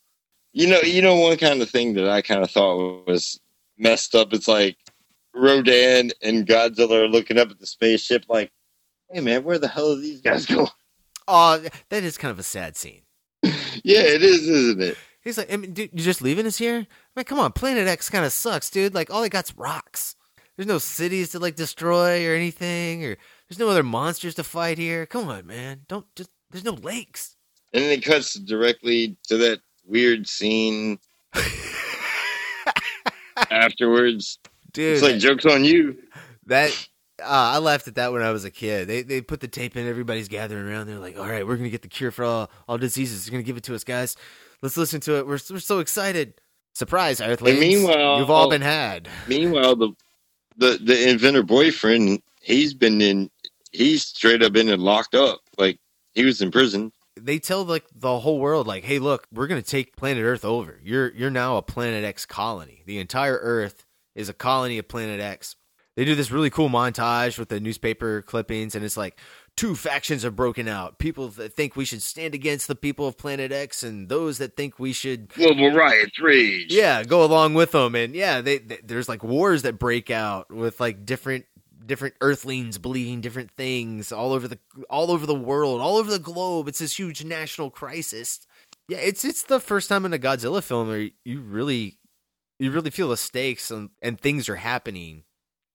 [0.53, 3.39] You know, you know, one kind of thing that I kind of thought was
[3.77, 4.33] messed up.
[4.33, 4.77] It's like
[5.33, 8.51] Rodan and Godzilla are looking up at the spaceship, like,
[9.11, 10.67] "Hey, man, where the hell are these guys going?"
[11.27, 13.01] Oh, that is kind of a sad scene.
[13.83, 14.97] Yeah, it is, isn't it?
[15.23, 16.75] He's like, I mean, dude, you just leaving us here?
[16.75, 18.93] I mean, come on, Planet X kind of sucks, dude.
[18.93, 20.15] Like, all they got's rocks.
[20.57, 23.17] There's no cities to like destroy or anything, or
[23.49, 25.05] there's no other monsters to fight here.
[25.05, 25.81] Come on, man.
[25.87, 26.29] Don't just.
[26.51, 27.35] There's no lakes.
[27.73, 30.99] And then it cuts directly to that weird scene
[33.49, 34.39] afterwards.
[34.73, 35.97] Dude, It's like jokes on you.
[36.47, 36.71] that
[37.21, 38.87] uh, I laughed at that when I was a kid.
[38.87, 39.87] They they put the tape in.
[39.87, 40.87] Everybody's gathering around.
[40.87, 43.25] They're like, "All right, we're gonna get the cure for all all diseases.
[43.25, 44.15] They're gonna give it to us, guys.
[44.61, 45.27] Let's listen to it.
[45.27, 46.39] We're we're so excited.
[46.73, 47.59] Surprise, Earthlings!
[47.59, 49.09] meanwhile- you've all been had.
[49.27, 49.89] Meanwhile, the
[50.61, 53.29] the the inventor boyfriend, he's been in,
[53.71, 55.41] he's straight up been in locked up.
[55.57, 55.79] Like
[56.13, 56.93] he was in prison.
[57.19, 60.79] They tell like the whole world, like, "Hey, look, we're gonna take planet Earth over.
[60.83, 62.83] You're you're now a Planet X colony.
[62.85, 63.85] The entire Earth
[64.15, 65.55] is a colony of Planet X."
[65.95, 69.19] they do this really cool montage with the newspaper clippings, and it's like
[69.57, 73.17] two factions have broken out: people that think we should stand against the people of
[73.17, 76.71] Planet X, and those that think we should Global riots rage.
[76.71, 77.95] yeah go along with them.
[77.95, 81.45] And yeah, they, they there's like wars that break out with like different
[81.85, 86.19] different Earthlings believing different things all over the all over the world, all over the
[86.19, 86.67] globe.
[86.67, 88.39] It's this huge national crisis.
[88.87, 91.97] Yeah, it's it's the first time in a Godzilla film where you really
[92.59, 95.23] you really feel the stakes and, and things are happening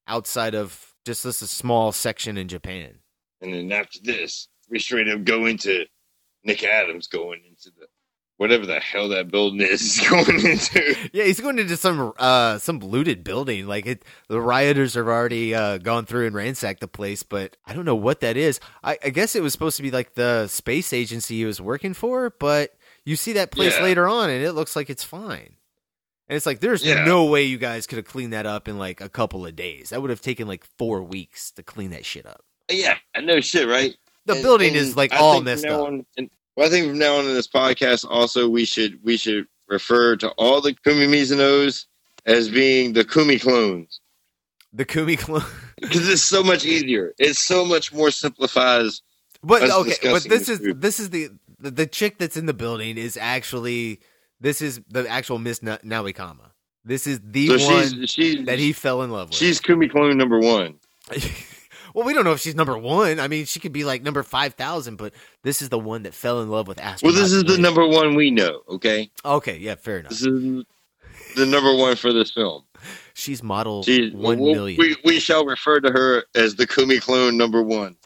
[0.06, 3.00] outside of just this a small section in Japan.
[3.40, 5.84] And then after this, we straight up go into
[6.44, 7.86] Nick Adams going into the
[8.38, 10.94] whatever the hell that building is going into.
[11.12, 13.66] Yeah, he's going into some uh some looted building.
[13.66, 17.72] Like it, the rioters have already uh, gone through and ransacked the place, but I
[17.72, 18.60] don't know what that is.
[18.84, 21.94] I, I guess it was supposed to be like the space agency he was working
[21.94, 23.82] for, but you see that place Yeah.
[23.84, 25.56] later on, and it looks like it's fine.
[26.28, 27.04] And it's like there's Yeah.
[27.04, 29.90] no way you guys could have cleaned that up in like a couple of days.
[29.90, 32.44] That would have taken like four weeks to clean that shit up.
[32.70, 33.94] Yeah, I know shit, right?
[34.26, 35.86] The And- building and is like I all messed up.
[35.86, 39.16] on- and- well, I think from now on in this podcast, also we should we
[39.16, 41.84] should refer to all the Kumi Mizunos
[42.24, 44.00] as being the Kumi clones
[44.72, 45.44] The Kumi clone.
[45.80, 47.12] because it's so much easier.
[47.18, 49.02] It's so much more simplifies.
[49.42, 50.80] But okay, but this this is group.
[50.80, 51.28] this is the,
[51.60, 54.00] the the chick that's in the building is actually
[54.40, 56.50] this is the actual Miss Na- Namikawa.
[56.84, 59.36] This is the So one she's she's that he fell in love with.
[59.36, 60.76] she's Kumi clone number one.
[61.96, 63.18] well, we don't know if she's number one.
[63.18, 66.12] I mean, she could be like number five thousand, but this is the one that
[66.12, 68.60] fell in love with Well, this is the number one we know.
[68.68, 70.10] Okay, Okay, yeah, fair enough.
[70.10, 70.64] this is
[71.36, 72.64] the number one for this film.
[73.14, 74.78] She's model She's one we'll- million.
[74.78, 77.96] We we shall refer to her as the Kumi clone number one.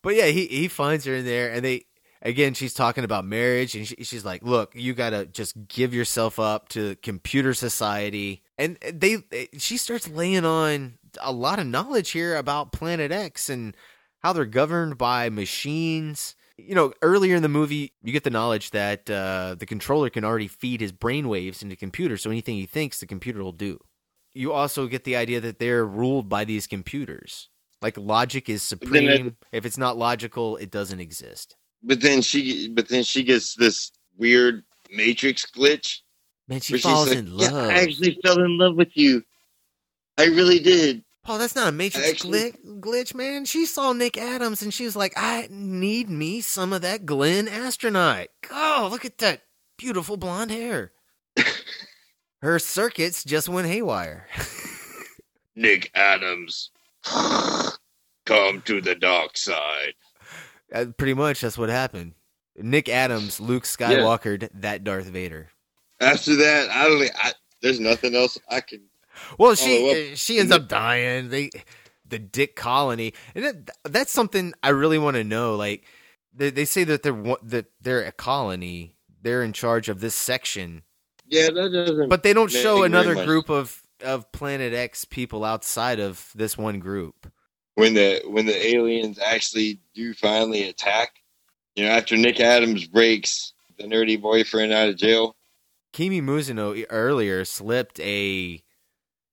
[0.00, 1.84] But yeah, he he finds her in there, and they
[2.22, 6.38] again she's talking about marriage, and she, she's like, "Look, you gotta just give yourself
[6.38, 9.18] up to computer society." And they
[9.58, 13.76] she starts laying on a lot of knowledge here about Planet X and
[14.20, 16.34] how they're governed by machines.
[16.56, 20.24] You know, earlier in the movie, you get the knowledge that uh, the controller can
[20.24, 23.80] already feed his brainwaves into computers, so anything he thinks, the computer will do.
[24.34, 27.48] You also get the idea that they're ruled by these computers.
[27.80, 29.26] Like logic is supreme.
[29.28, 31.56] it- if it's not logical, it doesn't exist.
[31.82, 35.98] But then she but then she gets this weird matrix glitch.
[36.48, 37.70] Man, she falls like, in "Yeah, love.
[37.70, 39.22] I actually fell in love with you.
[40.22, 41.02] I really did.
[41.24, 43.44] Paul, that's not a Matrix Actually- glitch, glitch, man.
[43.44, 47.48] She saw Nick Adams and she was like, I need me some of that Glenn
[47.48, 48.28] astronaut.
[48.50, 49.42] Oh, look at that
[49.76, 50.92] beautiful blonde hair.
[52.42, 54.26] Her circuits just went haywire.
[55.56, 56.70] Nick Adams.
[58.24, 59.94] Come to the dark side.
[60.72, 62.14] Uh, Pretty much that's what happened.
[62.56, 65.50] Nick Adams, Luke Skywalkered that Darth Vader.
[66.00, 67.10] After that, I don't.
[67.16, 68.82] I, there's nothing else I can.
[69.38, 71.28] Well, she uh, she ends up dying.
[71.28, 71.50] They
[72.06, 75.54] the Dick Colony, and that, that's something I really want to know.
[75.56, 75.84] Like
[76.34, 78.96] they, they say that they're that they're a colony.
[79.22, 80.82] They're in charge of this section,
[81.28, 82.08] Yeah, that doesn't.
[82.08, 86.80] but they don't show another group of of Planet X people outside of this one
[86.80, 87.30] group.
[87.76, 91.20] when the when the aliens actually do finally attack.
[91.76, 95.36] You know, after Nick Adams breaks the nerdy boyfriend out of jail.
[95.94, 98.62] Kumi Mizuno e- earlier slipped a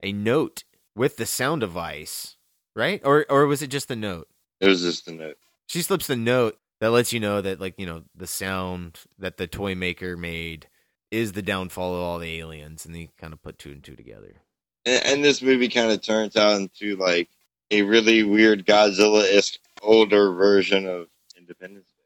[0.02, 0.64] a note
[0.96, 2.36] with the sound device,
[2.76, 3.02] right?
[3.04, 4.28] Or or was it just the note?
[4.60, 5.38] It was just a note.
[5.68, 9.38] she slips the note that lets you know that like you know the sound that
[9.38, 10.68] the toy maker made
[11.12, 13.96] is the downfall of all the aliens and they kind of put two and two
[13.96, 14.42] together
[14.86, 17.30] And, and this movie kind of turns out into like
[17.72, 22.04] a really weird Godzilla esque older version of Independence Day.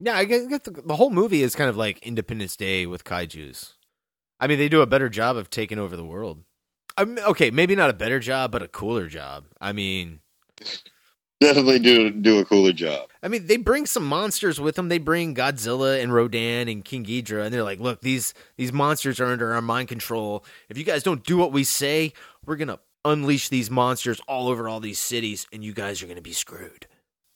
[0.00, 2.86] yeah i guess, I guess the, the whole movie is kind of like independence day
[2.86, 3.74] with kaijus
[4.40, 6.42] i mean they do a better job of taking over the world
[6.96, 10.20] I mean, okay maybe not a better job but a cooler job i mean
[11.44, 13.10] Definitely do do a cooler job.
[13.22, 14.88] I mean, they bring some monsters with them.
[14.88, 19.20] They bring Godzilla and Rodan and King Ghidorah, and they're like, "Look, these these monsters
[19.20, 20.44] are under our mind control.
[20.70, 22.14] If you guys don't do what we say,
[22.46, 26.22] we're gonna unleash these monsters all over all these cities, and you guys are gonna
[26.22, 26.86] be screwed."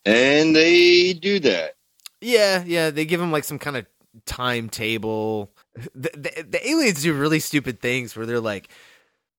[0.06, 1.74] And they do that.
[2.22, 2.90] Yeah, yeah.
[2.90, 3.86] They give them like some kind of
[4.24, 5.52] timetable.
[5.94, 8.70] The, the, the aliens do really stupid things where they're like,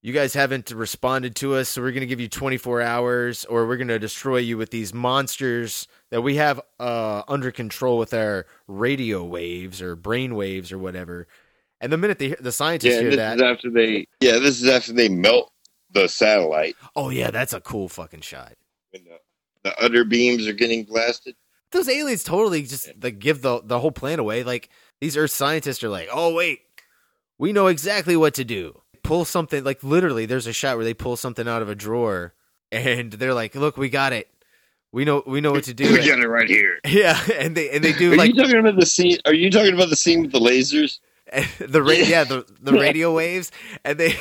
[0.02, 3.76] "You guys haven't responded to us, so we're gonna give you 24 hours, or we're
[3.76, 9.22] gonna destroy you with these monsters that we have uh, under control with our radio
[9.24, 11.26] waves or brain waves or whatever."
[11.80, 14.06] And the minute they the scientists Yeah, hear this that, is after they.
[14.20, 15.50] Yeah, this is after they melt
[15.92, 18.52] the satellite oh yeah, that's a cool fucking shot.
[18.92, 19.18] when the,
[19.64, 21.34] the other beams are getting blasted.
[21.72, 24.44] those aliens totally just like give the the whole plan away.
[24.44, 24.68] Like
[25.00, 26.60] these Earth scientists are like, oh wait,
[27.38, 28.80] we know exactly what to do.
[29.10, 30.24] Pull something like literally.
[30.26, 32.32] There's a shot where they pull something out of a drawer
[32.70, 34.28] and they're like, "Look, we got it.
[34.92, 36.78] We know we know what to do." We got it right here.
[36.86, 39.18] Yeah, and they and they do Are like you talking about the scene?
[39.24, 41.00] Are you talking about the scene with the lasers?
[41.58, 43.52] the ra- yeah the the radio waves
[43.84, 44.16] and they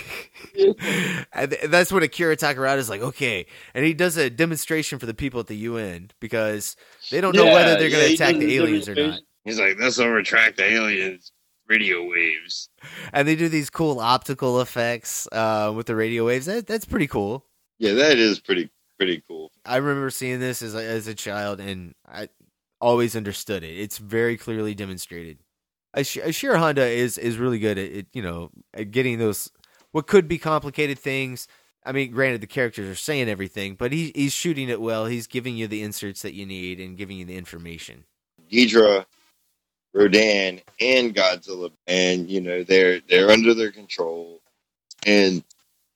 [1.33, 5.05] and th- that's when Akira Takarada is like okay and he does a demonstration for
[5.07, 6.75] the people at the UN because
[7.09, 9.21] they don't know Yeah, whether they're going to he attack the aliens or not.
[9.43, 11.31] He's like, this will retract the aliens'
[11.69, 12.69] radio waves.
[13.13, 17.07] and they do these cool optical effects uh, with the radio waves that, that's pretty
[17.07, 17.45] cool
[17.77, 19.51] Yeah, that is pretty pretty cool.
[19.65, 22.29] I remember seeing this as a, as a child and I
[22.81, 25.37] always understood it it's very clearly demonstrated
[25.93, 29.51] Ash- Ishiro Honda is is really good at, at you know at getting those
[29.91, 31.47] what could be complicated things.
[31.83, 35.07] I mean, granted, the characters are saying everything, but he he's shooting it well.
[35.07, 38.03] He's giving you the inserts that you need and giving you the information.
[38.51, 39.05] Ghidra,
[39.93, 44.41] Rodan, and Godzilla, and you know they're they're under their control,
[45.05, 45.43] and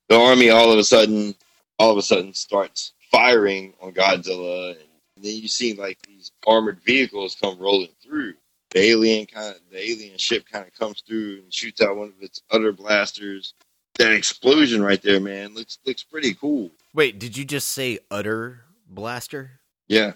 [0.10, 1.36] the army all of a sudden,
[1.80, 6.80] all of a sudden starts firing on Godzilla, and then you see like these armored
[6.82, 8.34] vehicles come rolling through.
[8.72, 12.08] The alien kind of the alien ship kind of comes through and shoots out one
[12.08, 13.54] of its other blasters.
[14.00, 16.72] That explosion right there, man, looks looks pretty cool.
[16.96, 19.60] Wait, did you just say utter blaster?
[19.88, 20.14] Yeah,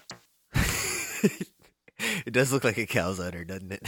[2.26, 3.82] it does look like a cow's udder, doesn't it?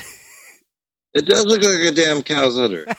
[1.15, 2.87] it does look like a damn cow's udder.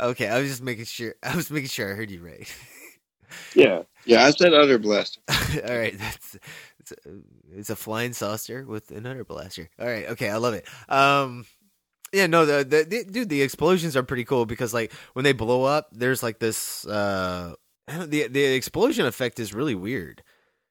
[0.00, 1.14] okay, I was just making sure.
[1.22, 2.54] I was making sure I heard you right.
[3.54, 5.20] yeah, yeah, I said udder blaster.
[5.28, 6.36] All right, that's
[6.80, 6.96] it's a,
[7.56, 9.68] it's a flying saucer with an udder blaster.
[9.78, 10.66] All right, okay, I love it.
[10.88, 11.44] Um,
[12.12, 15.32] yeah, no, the, the, the dude, the explosions are pretty cool because like when they
[15.32, 16.86] blow up, there's like this.
[16.86, 17.54] Uh,
[18.06, 20.22] the the explosion effect is really weird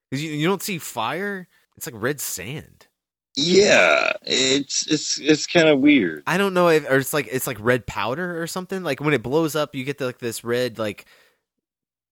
[0.10, 1.48] because you you don't see fire.
[1.76, 2.88] It's like red sand.
[3.36, 6.24] Yeah, it's it's it's kind of weird.
[6.28, 8.84] I don't know if or it's like it's like red powder or something.
[8.84, 11.06] Like when it blows up, you get the, like this red like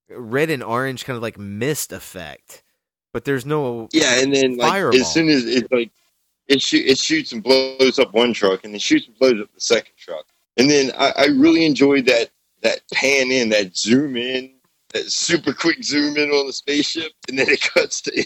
[0.10, 2.64] red and orange kind of like mist effect.
[3.14, 5.00] But there's no Yeah, and then like Fireball.
[5.00, 5.92] as soon as it like
[6.48, 9.54] it shoot it shoots and blows up one truck, and it shoots and blows up
[9.54, 10.26] the second truck,
[10.58, 12.32] and then I, I really enjoyed that
[12.62, 14.54] that pan in, that zoom in,
[14.94, 18.26] that super quick zoom in on the spaceship, and then it cuts to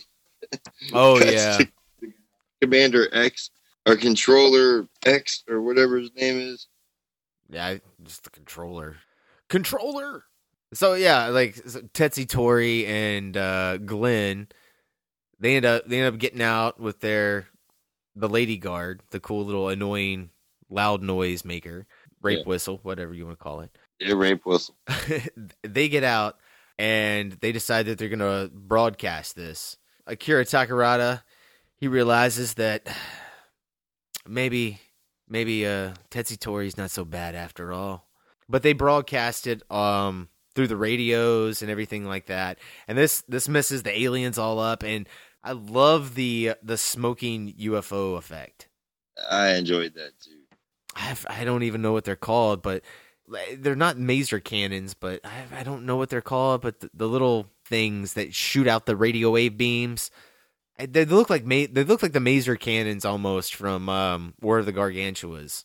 [0.93, 1.59] Oh yeah.
[2.61, 3.49] Commander X
[3.85, 6.67] or Controller X or whatever his name is.
[7.49, 8.97] Yeah, just the controller.
[9.49, 10.23] Controller.
[10.73, 14.47] So yeah, like so Tetsuo Tori and uh, Glenn,
[15.39, 17.47] they end up they end up getting out with their
[18.15, 20.29] the lady guard, the cool little annoying
[20.69, 21.85] loud noise maker,
[22.21, 22.45] rape Yeah.
[22.45, 23.77] whistle, whatever you want to call it.
[23.99, 24.75] Yeah, rape whistle.
[25.63, 26.37] they get out
[26.79, 29.77] and they decide that they're going to broadcast this.
[30.07, 31.23] Akira Takarada,
[31.77, 32.87] he realizes that
[34.27, 34.79] maybe
[35.27, 38.07] maybe uh Tetsuo Tori's not so bad after all.
[38.47, 42.59] But they broadcast it um through the radios and everything like that.
[42.87, 45.07] And this this messes the aliens all up and
[45.43, 48.67] I love the the smoking UFO effect.
[49.29, 50.31] I enjoyed that too.
[50.95, 52.83] I, I don't even know what they're called, but
[53.57, 56.61] they're not maser cannons, but I, I don't know what they're called.
[56.61, 60.11] But the, the little things that shoot out the radio wave beams.
[60.77, 64.65] They look like ma- they look like the maser cannons almost from um, War of
[64.65, 65.63] the Gargantuas,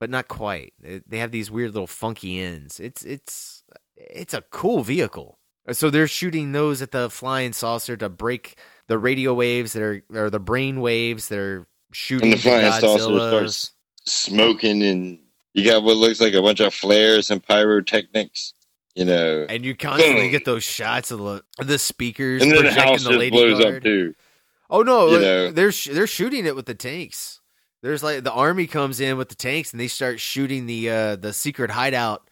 [0.00, 0.72] but not quite.
[0.80, 2.80] They, have these weird little funky ends.
[2.80, 3.64] It's it's
[3.96, 5.38] it's a cool vehicle.
[5.72, 8.56] So they're shooting those at the flying saucer to break
[8.88, 12.72] the radio waves that are or the brain waves that are shooting And the flying
[12.80, 13.72] saucer starts
[14.06, 15.18] smoking, and
[15.52, 18.54] you got what looks like a bunch of flares and pyrotechnics.
[18.94, 20.30] You know, And you constantly Boom.
[20.30, 23.58] get those shots of the, the speakers and then the house the just lady blows
[23.58, 23.76] guard.
[23.76, 24.14] up too.
[24.68, 25.50] Oh no, you like, know.
[25.50, 27.40] they're sh- they're shooting it with the tanks.
[27.82, 31.16] There's like the army comes in with the tanks and they start shooting the uh,
[31.16, 32.28] the secret hideout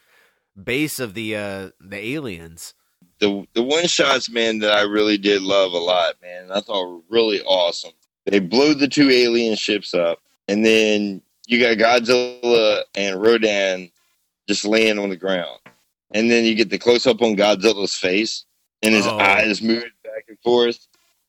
[0.63, 2.75] base of the uh, the aliens.
[3.21, 6.51] the the one shots, man, that I really did love a lot, man.
[6.53, 7.93] I thought were really awesome.
[8.27, 13.91] They blow the two alien ships up, and then you got Godzilla and Rodan
[14.47, 15.59] just laying on the ground,
[16.13, 18.45] and then you get the close up on Godzilla's face,
[18.83, 19.19] and his Oh.
[19.19, 20.87] eyes move back and forth,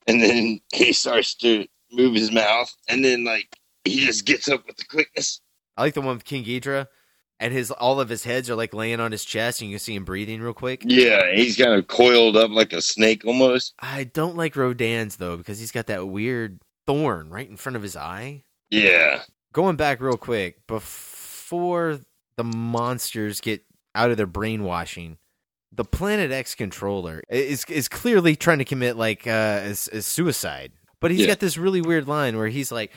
[0.07, 3.55] and then he starts to move his mouth, and then like
[3.85, 5.41] he just gets up with the quickness.
[5.77, 6.87] I like the one with King Ghidra,
[7.39, 9.79] and his all of his heads are like laying on his chest, and you can
[9.79, 10.83] see him breathing real quick.
[10.85, 13.73] Yeah, he's kind of coiled up like a snake almost.
[13.79, 17.81] I don't like Rodan's though because he's got that weird thorn right in front of
[17.83, 18.43] his eye.
[18.69, 19.23] Yeah.
[19.53, 21.99] going back real quick before
[22.37, 23.63] the monsters get
[23.95, 25.17] out of their brainwashing
[25.71, 31.11] the planet x controller is is clearly trying to commit like uh as suicide but
[31.11, 31.27] he's Yeah.
[31.27, 32.91] got this really weird line where he's like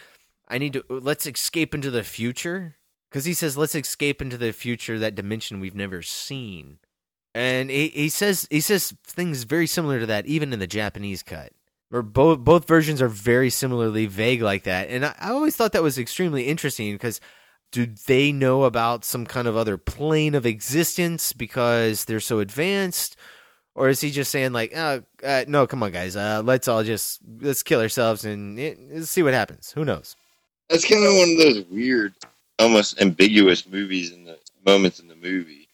[0.49, 2.77] i need to let's escape into the future
[3.11, 6.79] because he says let's escape into the future that dimension we've never seen
[7.35, 11.25] and he, he says he says things very similar to that even in the Japanese
[11.25, 11.53] cut.
[11.93, 15.73] Or both both versions are very similarly vague like that, and I, I always thought
[15.73, 17.21] that was extremely interesting because
[17.75, 23.17] do they know about some kind of other plane of existence because they're so advanced,
[23.75, 26.85] or is he just saying like, oh, uh, no, come on, guys, uh, let's all
[26.85, 28.57] just let's kill ourselves and
[28.93, 29.73] let's see what happens.
[29.73, 30.15] Who knows?
[30.69, 32.15] That's kind of one of those weird,
[32.61, 35.67] almost ambiguous movies in the moments in the movie.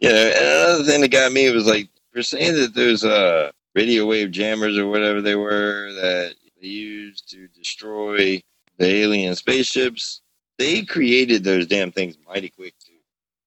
[0.00, 3.50] You know, and another thing that got me was like we're saying that there's uh
[3.74, 8.40] radio wave jammers or whatever they were that they used to destroy
[8.78, 10.22] the alien spaceships.
[10.58, 12.92] They created those damn things mighty quick too.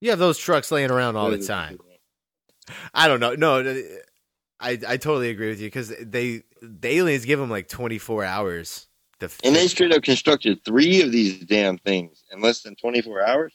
[0.02, 1.80] You have those trucks laying around all the time.
[2.94, 3.34] I don't know.
[3.34, 3.60] No,
[4.60, 8.88] I I totally agree with you because they the aliens give them like 24 hours.
[9.20, 13.26] To And they straight up constructed three of these damn things in less than 24
[13.26, 13.54] hours.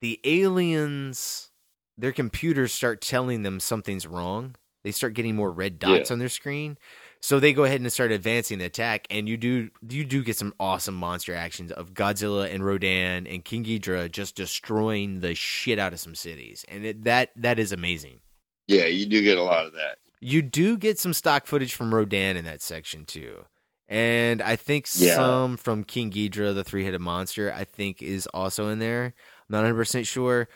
[0.00, 1.50] the aliens,
[1.96, 4.56] their computers start telling them something's wrong.
[4.82, 6.14] They start getting more red dots Yeah.
[6.14, 6.76] on their screen.
[7.24, 10.36] So they go ahead and start advancing the attack, and you do you do get
[10.36, 15.78] some awesome monster actions of Godzilla and Rodan and King Ghidorah just destroying the shit
[15.78, 18.20] out of some cities, and it, that that is amazing.
[18.68, 19.96] Yeah, you do get a lot of that.
[20.20, 23.46] You do get some stock footage from Rodan in that section too.
[23.88, 25.14] And I think Yeah.
[25.14, 29.06] some from King Ghidorah, the three headed monster, I think is also in there.
[29.06, 29.12] I'm
[29.48, 30.46] not 100% sure.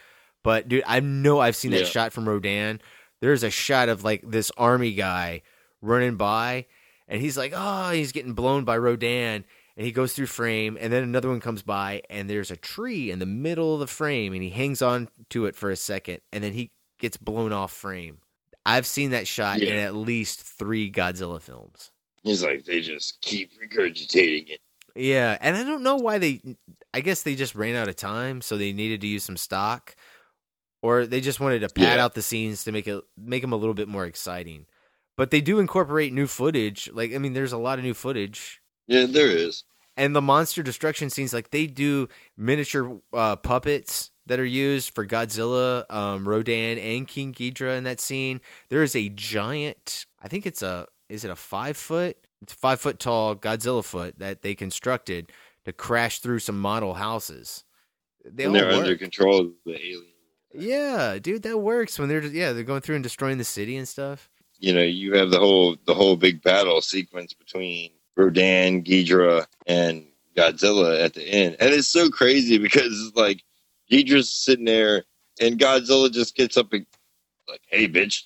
[0.45, 1.87] But dude, I know I've seen that Yeah.
[1.87, 2.83] shot from Rodan.
[3.23, 5.41] There's a shot of like this army guy
[5.81, 6.67] running by,
[7.07, 9.45] and he's like, oh, he's getting blown by Rodan.
[9.77, 13.13] And he goes through frame, and then another one comes by, and there's a tree
[13.13, 16.19] in the middle of the frame, and he hangs on to it for a second,
[16.33, 18.19] and then he gets blown off frame.
[18.67, 21.93] I've seen that shot in at least three Godzilla films.
[22.25, 24.61] He's like they just keep regurgitating it.
[24.97, 26.43] Yeah, and I don't know why they.
[26.93, 29.95] I guess they just ran out of time, so they needed to use some stock,
[30.83, 32.05] or they just wanted to pad Yeah.
[32.05, 34.67] out the scenes to make it make them a little bit more exciting.
[35.19, 36.89] But they do incorporate new footage.
[36.93, 39.65] Like, I mean, there's a lot of new footage, Yeah, there is.
[39.97, 41.35] and the monster destruction scenes.
[41.35, 47.35] Like, they do miniature uh, puppets that are used for Godzilla, um, Rodan, and King
[47.35, 48.41] Ghidorah in that scene.
[48.69, 50.07] There is a giant.
[50.23, 50.87] I think it's a.
[51.09, 52.17] Is it a five foot?
[52.41, 55.33] It's five foot tall Godzilla foot that they constructed
[55.65, 57.65] to crash through some model houses.
[58.25, 60.05] They and they're under control of the alien.
[60.55, 63.89] Yeah, dude, that works when they're yeah they're going through and destroying the city and
[63.89, 64.29] stuff.
[64.59, 70.05] You know, you have the whole the whole big battle sequence between Rodan, Ghidorah, and
[70.37, 73.43] Godzilla at the end, and it's so crazy because like
[73.91, 75.05] Ghidorah's sitting there,
[75.41, 76.87] and Godzilla just gets up and
[77.49, 78.25] like, "Hey, bitch!"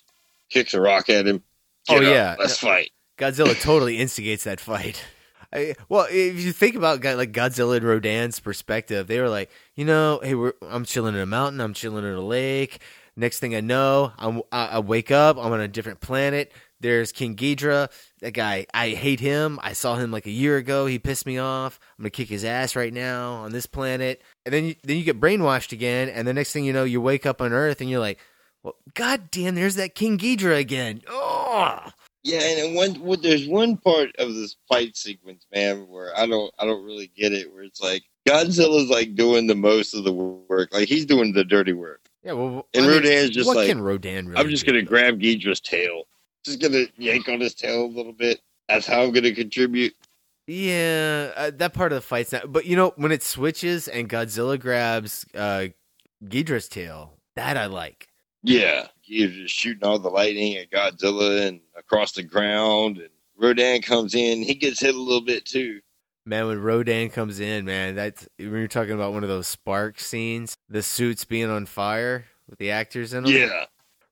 [0.53, 1.43] kicks a rock at him.
[1.89, 2.35] Oh, up, yeah.
[2.39, 2.91] let's fight.
[3.17, 5.03] Godzilla totally instigates that fight.
[5.51, 9.85] I, well, if you think about like Godzilla and Rodan's perspective, they were like, you
[9.85, 12.81] know, hey, we're, I'm chilling in a mountain, I'm chilling in a lake.
[13.15, 16.51] Next thing I know, I'm, I, wake up, I'm on a different planet.
[16.79, 17.89] There's King Ghidorah.
[18.21, 19.59] That guy, I hate him.
[19.61, 20.85] I saw him like a year ago.
[20.85, 21.79] He pissed me off.
[21.97, 24.21] I'm gonna kick his ass right now on this planet.
[24.45, 26.09] And then you, then you get brainwashed again.
[26.09, 28.19] And the next thing you know, you wake up on Earth and you're like,
[28.63, 31.01] well, god damn, there's that King Ghidorah again.
[31.07, 31.79] Oh,
[32.23, 36.53] Yeah, and one well, there's one part of this fight sequence, man, where I don't
[36.57, 37.53] I don't really get it.
[37.53, 41.43] Where it's like Godzilla's like doing the most of the work, like he's doing the
[41.43, 42.02] dirty work.
[42.23, 44.81] Yeah, well, And I mean, Rodan's just what like, can Rodan really I'm just gonna
[44.81, 46.03] grab Ghidorah's tail,
[46.45, 48.39] just gonna yank on his tail a little bit.
[48.69, 49.93] That's how I'm gonna contribute.
[50.47, 52.51] Yeah, uh, that part of the fight's not.
[52.51, 55.67] But you know, when it switches and Godzilla grabs uh,
[56.23, 58.07] Ghidorah's tail, that I like.
[58.41, 63.81] Yeah, he's just shooting all the lightning at Godzilla and across the ground, and Rodan
[63.81, 64.41] comes in.
[64.41, 65.81] He gets hit a little bit too.
[66.25, 69.99] Man, when Rodan comes in, man, that's when you're talking about one of those spark
[69.99, 73.33] scenes, the suits being on fire with the actors in them.
[73.33, 73.65] Yeah,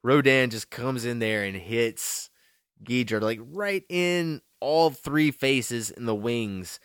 [0.04, 2.30] Rodan just comes in there and hits
[2.84, 6.80] Ghidorah like right in all three faces in the wings,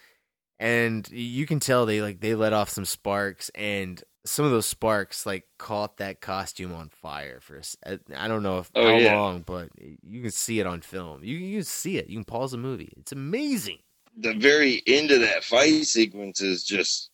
[0.60, 4.66] and you can tell they like they let off some sparks, and some of those
[4.66, 8.84] sparks like caught that costume on fire for I uh, I don't know if Oh,
[8.84, 9.14] how yeah.
[9.14, 11.24] long, but you can see it on film.
[11.24, 12.08] You you can see it.
[12.08, 12.92] You can pause the movie.
[12.96, 13.78] It's amazing.
[14.16, 17.10] The very end of that fight sequence is just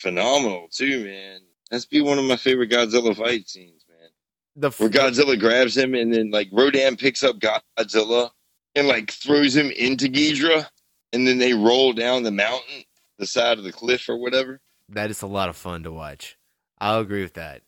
[0.00, 1.40] phenomenal too, man.
[1.70, 4.08] That's be one of my favorite Godzilla fight scenes, man.
[4.56, 8.30] The f- Where Godzilla grabs him and then like Rodan picks up Godzilla
[8.74, 10.66] and like throws him into Ghidorah,
[11.12, 12.84] and then they roll down the mountain,
[13.18, 14.60] the side of the cliff or whatever.
[14.90, 16.36] that is a lot of fun to watch.
[16.78, 17.62] I'll agree with that.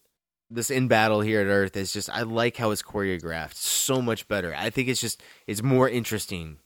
[0.50, 4.28] This in battle here at Earth is just I like how it's choreographed so much
[4.28, 4.54] better.
[4.56, 6.58] I think it's just it's more interesting.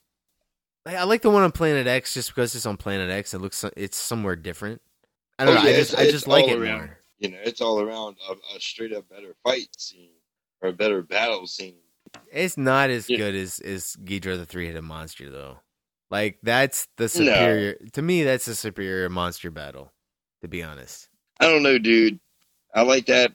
[0.86, 3.34] I I like the one on Planet X just because it's on Planet X.
[3.34, 4.80] It looks it's somewhere different.
[5.38, 5.68] I oh, don't Oh, know.
[5.68, 6.78] I just I just like it around.
[6.78, 6.98] more.
[7.18, 10.10] You know, it's all around a, a straight up better fight scene
[10.60, 11.76] or a better battle scene.
[12.32, 13.18] It's not as Yeah.
[13.18, 15.58] good as as Ghidra the three headed monster though.
[16.10, 17.08] Like that's the No.
[17.08, 18.24] superior to me.
[18.24, 19.92] That's a superior monster battle.
[20.42, 22.18] To be honest, I don't know, dude.
[22.74, 23.32] I like that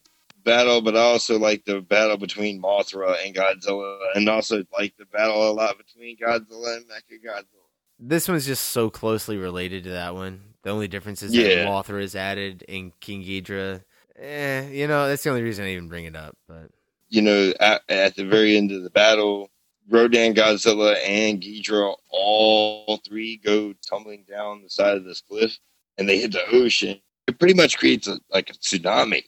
[0.48, 5.06] battle, but I also like the battle between Mothra and Godzilla, and also like the
[5.06, 7.44] battle a lot between Godzilla and Mechagodzilla.
[7.99, 10.41] this one's just so closely related to that one.
[10.64, 11.44] The only difference is Yeah.
[11.56, 13.84] that Mothra is added in King Ghidra.
[14.18, 16.36] Eh, you know that's the only reason I even bring it up.
[16.48, 16.72] But
[17.10, 19.49] You know, at, at the very end of the battle,
[19.90, 25.57] Rodan, Godzilla, and Ghidra all three go tumbling down the side of this cliff,
[25.98, 26.99] and they hit the ocean.
[27.28, 29.24] It pretty much creates a, like a tsunami,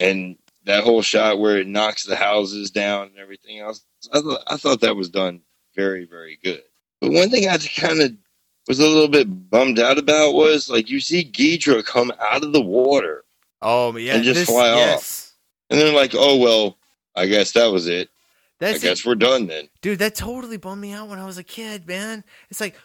[0.00, 3.84] and that whole shot where it knocks the houses down and everything else.
[4.12, 5.42] I thought I thought that was done
[5.74, 6.62] very very good.
[7.00, 8.12] But one thing I kind of
[8.68, 12.52] was a little bit bummed out about was like you see Ghidra come out of
[12.52, 13.24] the water
[13.62, 14.96] oh yeah, and just this, fly yes.
[14.96, 15.36] off,
[15.70, 16.78] and then like oh well,
[17.14, 18.08] I guess that was it.
[18.60, 18.90] That's I it.
[18.90, 19.68] guess we're done then.
[19.82, 22.24] Dude, that totally bummed me out when I was a kid, man.
[22.50, 22.76] It's like,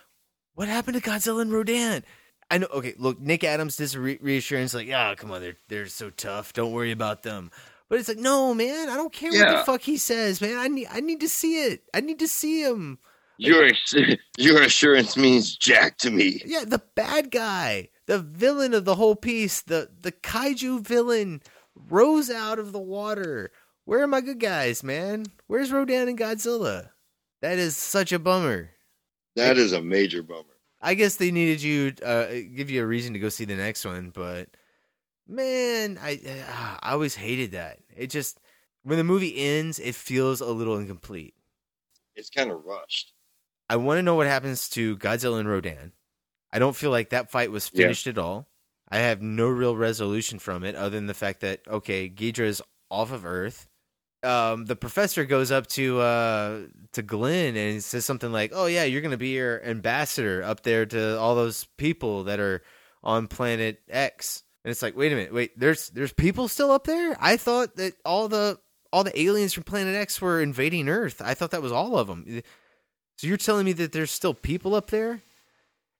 [0.55, 2.03] what happened to Godzilla and Rodan?
[2.51, 2.67] I know.
[2.73, 6.53] Okay, look, Nick Adams this re- reassurance, like, yeah, come on, they're they're so tough.
[6.53, 7.51] Don't worry about them.
[7.89, 10.57] But it's like, no, man, I don't care what the fuck he says, man.
[10.57, 11.83] I need I need to see it.
[11.93, 12.99] I need to see him.
[13.37, 13.67] Your
[14.37, 16.41] your assurance means jack to me.
[16.45, 21.41] Yeah, the bad guy, the villain of the whole piece, the the kaiju villain,
[21.75, 23.51] rose out of the water.
[23.85, 25.25] Where are my good guys, man?
[25.47, 26.89] Where's Rodan and Godzilla?
[27.41, 28.69] That is such a bummer.
[29.35, 30.43] That is a major bummer.
[30.81, 33.83] I guess they needed you uh give you a reason to go see the next
[33.83, 34.49] one, but
[35.29, 37.79] man, I uh, I always hated that.
[37.95, 38.39] It just
[38.83, 41.35] when the movie ends, it feels a little incomplete.
[42.15, 43.13] It's kind of rushed.
[43.69, 45.93] I want to know what happens to Godzilla and Rodan.
[46.51, 47.83] I don't feel like that fight was Yeah.
[47.83, 48.49] finished at all.
[48.89, 52.61] I have no real resolution from it other than the fact that okay, Ghidra is
[52.89, 53.67] off of Earth.
[54.21, 56.61] Um, the professor goes up to uh,
[56.93, 60.43] to Glenn and he says something like, "Oh yeah, you're going to be your ambassador
[60.43, 62.63] up there to all those people that are
[63.03, 66.85] on planet X." And it's like, "Wait a minute, wait, there's there's people still up
[66.85, 67.15] there?
[67.19, 68.59] I thought that all the
[68.91, 71.21] all the aliens from planet X were invading Earth.
[71.23, 72.41] I thought that was all of them.
[73.17, 75.21] So you're telling me that there's still people up there,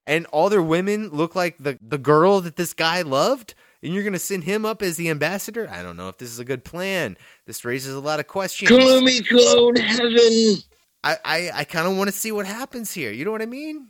[0.07, 4.03] and all their women look like the the girl that this guy loved, and you're
[4.03, 5.69] gonna send him up as the ambassador?
[5.69, 7.17] I don't know if this is a good plan.
[7.45, 8.69] This raises a lot of questions.
[8.69, 10.57] Gloomy clone heaven.
[11.03, 13.11] I I, I kind of want to see what happens here.
[13.11, 13.89] You know what I mean?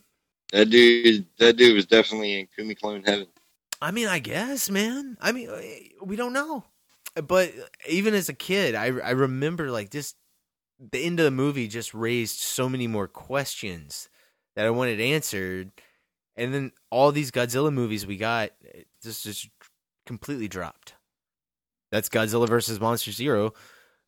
[0.51, 3.27] That dude, that dude was definitely in Kumi clone heaven.
[3.81, 5.17] I mean, I guess, man.
[5.21, 6.65] I mean, eh, we don't know.
[7.15, 7.53] But
[7.87, 10.15] even as a kid, I I remember like just
[10.79, 14.09] the end of the movie just raised so many more questions
[14.55, 15.71] that I wanted answered,
[16.35, 18.51] and then all these Godzilla movies we got
[19.01, 19.49] just just
[20.05, 20.93] completely dropped.
[21.91, 23.53] That's Godzilla versus Monster Zero.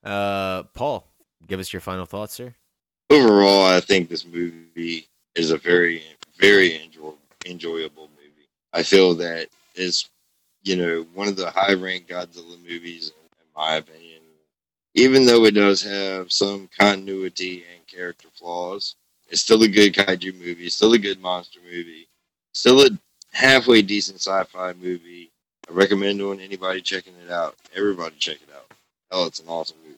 [0.03, 1.07] Uh, Paul,
[1.47, 2.55] give us your final thoughts, sir.
[3.09, 6.03] Overall, I think this movie is a very,
[6.37, 7.13] very enjoy-
[7.45, 8.47] enjoyable movie.
[8.73, 9.49] I feel that
[9.81, 10.09] it's,
[10.63, 14.21] you know, one of the high ranked Godzilla movies, in my opinion.
[14.93, 18.95] Even though it does have some continuity and character flaws,
[19.29, 22.07] it's still a good kaiju movie, still a good monster movie,
[22.53, 22.89] still a
[23.31, 25.31] halfway decent sci fi movie.
[25.69, 27.55] I recommend on anybody checking it out.
[27.73, 28.71] Everybody check it out.
[29.09, 29.97] Hell, it's an awesome movie.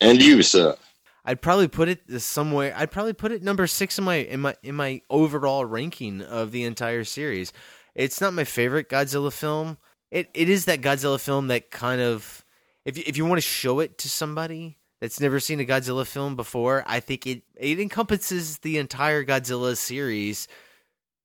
[0.00, 0.76] And you, sir.
[1.24, 2.74] I'd probably put it somewhere.
[2.76, 6.52] I'd probably put it number six in my in my in my overall ranking of
[6.52, 7.52] the entire series.
[7.94, 9.78] It's not my favorite Godzilla film.
[10.10, 12.44] It it is that Godzilla film that kind of
[12.84, 16.06] if you, if you want to show it to somebody that's never seen a Godzilla
[16.06, 20.48] film before, I think it it encompasses the entire Godzilla series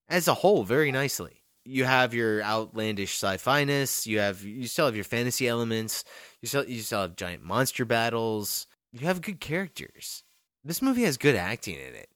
[0.07, 1.43] as a whole very nicely.
[1.65, 4.07] You have your outlandish sci-fi-ness.
[4.07, 6.03] You have you still have your fantasy elements.
[6.41, 8.67] You still you still have giant monster battles.
[8.91, 10.23] You have good characters.
[10.63, 12.09] This movie has good acting in it.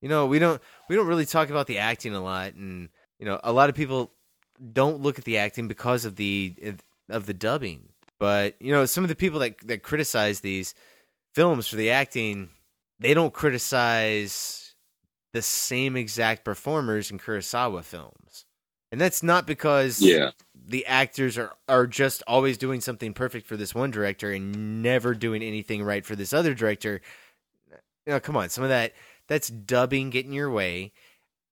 [0.00, 2.88] You know, we don't we don't really talk about the acting a lot, and
[3.18, 4.12] you know, a lot of people
[4.72, 6.54] don't look at the acting because of the
[7.08, 7.88] of the dubbing.
[8.18, 10.74] But you know, some of the people that that criticize these
[11.34, 12.50] films for the acting,
[12.98, 14.74] they don't criticize
[15.32, 18.46] the same exact performers in Kurosawa films.
[18.90, 20.30] And that's not because Yeah.
[20.54, 25.12] the actors are, are just always doing something perfect for this one director and never
[25.12, 27.02] doing anything right for this other director.
[28.06, 28.94] You know, come on, some of that
[29.26, 30.92] that's dubbing getting your way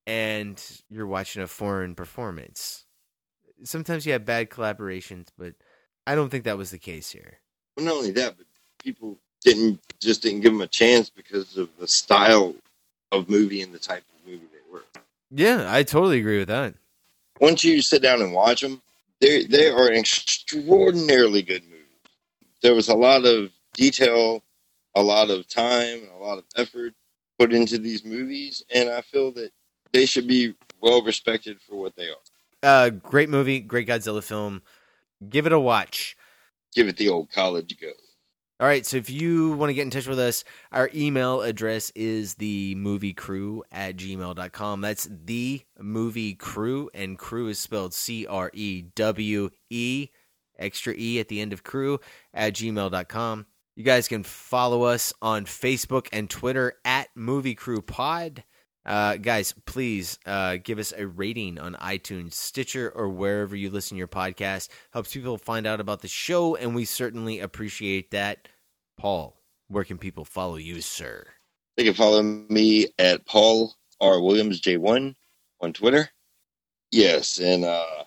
[0.06, 2.85] and you're watching a foreign performance.
[3.62, 5.55] Sometimes you have bad collaborations, but
[6.06, 7.39] I don't think that was the case here.
[7.76, 8.47] Well, not only that, but
[8.82, 12.55] people didn't just didn't give them a chance because of the style
[13.12, 14.85] of movie and the type of movie they were.
[15.31, 16.74] Yeah, I totally agree with that.
[17.40, 18.82] Once you sit down and watch them,
[19.20, 21.81] they they are extraordinarily good movies.
[22.62, 24.43] there was a lot of detail,
[24.94, 26.94] a lot of time, and a lot of effort
[27.39, 29.51] put into these movies, and I feel that
[29.94, 32.16] they should be well respected for what they are.
[32.62, 34.60] Uh, great movie, great Godzilla film.
[35.26, 36.16] Give it a watch.
[36.74, 37.92] Give it the old college go.
[38.60, 41.90] All right, so if you want to get in touch with us, our email address
[41.94, 44.80] is the movie crew at gmail.com.
[44.80, 50.08] That's the movie crew, and crew is spelled C R E W E,
[50.58, 52.00] extra E at the end of crew,
[52.32, 53.46] at gmail.com.
[53.76, 58.44] You guys can follow us on Facebook and Twitter at Movie Crewe Pod.
[58.86, 63.97] Uh, guys, please uh, give us a rating on iTunes, Stitcher, or wherever you listen
[63.97, 64.69] to your podcast.
[64.93, 68.48] Helps people find out about the show, and we certainly appreciate that.
[68.98, 69.36] Paul,
[69.69, 71.27] where can people follow you, sir?
[71.77, 74.20] They can follow me at Paul R.
[74.20, 75.15] Williams J1
[75.61, 76.11] on Twitter.
[76.90, 78.05] Yes, and uh,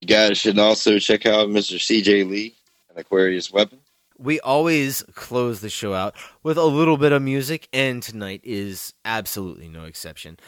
[0.00, 1.76] you guys should also check out Mr.
[1.76, 2.54] CJ Lee
[2.90, 3.78] and Aquarius Weapon.
[4.18, 8.92] We always close the show out with a little bit of music, and tonight is
[9.04, 10.38] absolutely no exception.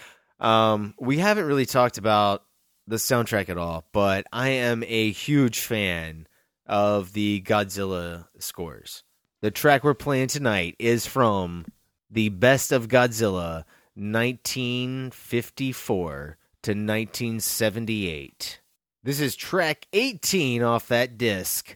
[0.41, 2.43] Um, we haven't really talked about
[2.89, 6.27] the soundtrack at all, but I am a huge fan
[6.67, 9.05] of the Godzilla scores.
[9.41, 11.65] The track we're playing tonight is from
[12.11, 13.65] the Best of Godzilla
[13.95, 18.61] 1954 to 1978.
[19.03, 21.75] This is track 18 off that disc.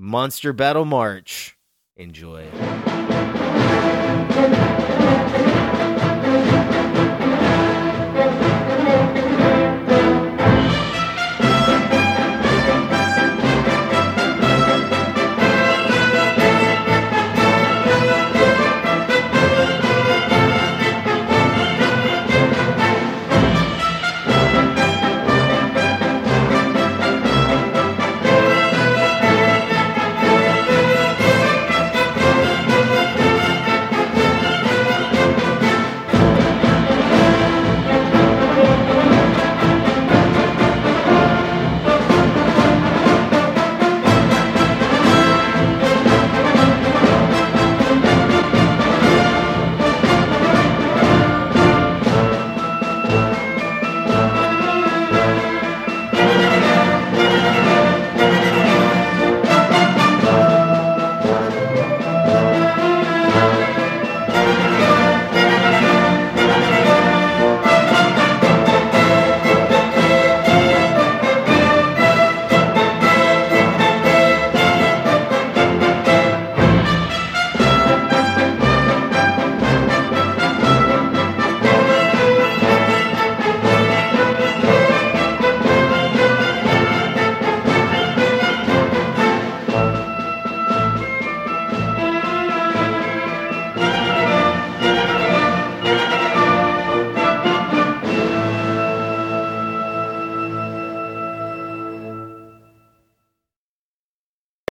[0.00, 1.58] Monster Battle March.
[1.96, 2.46] Enjoy.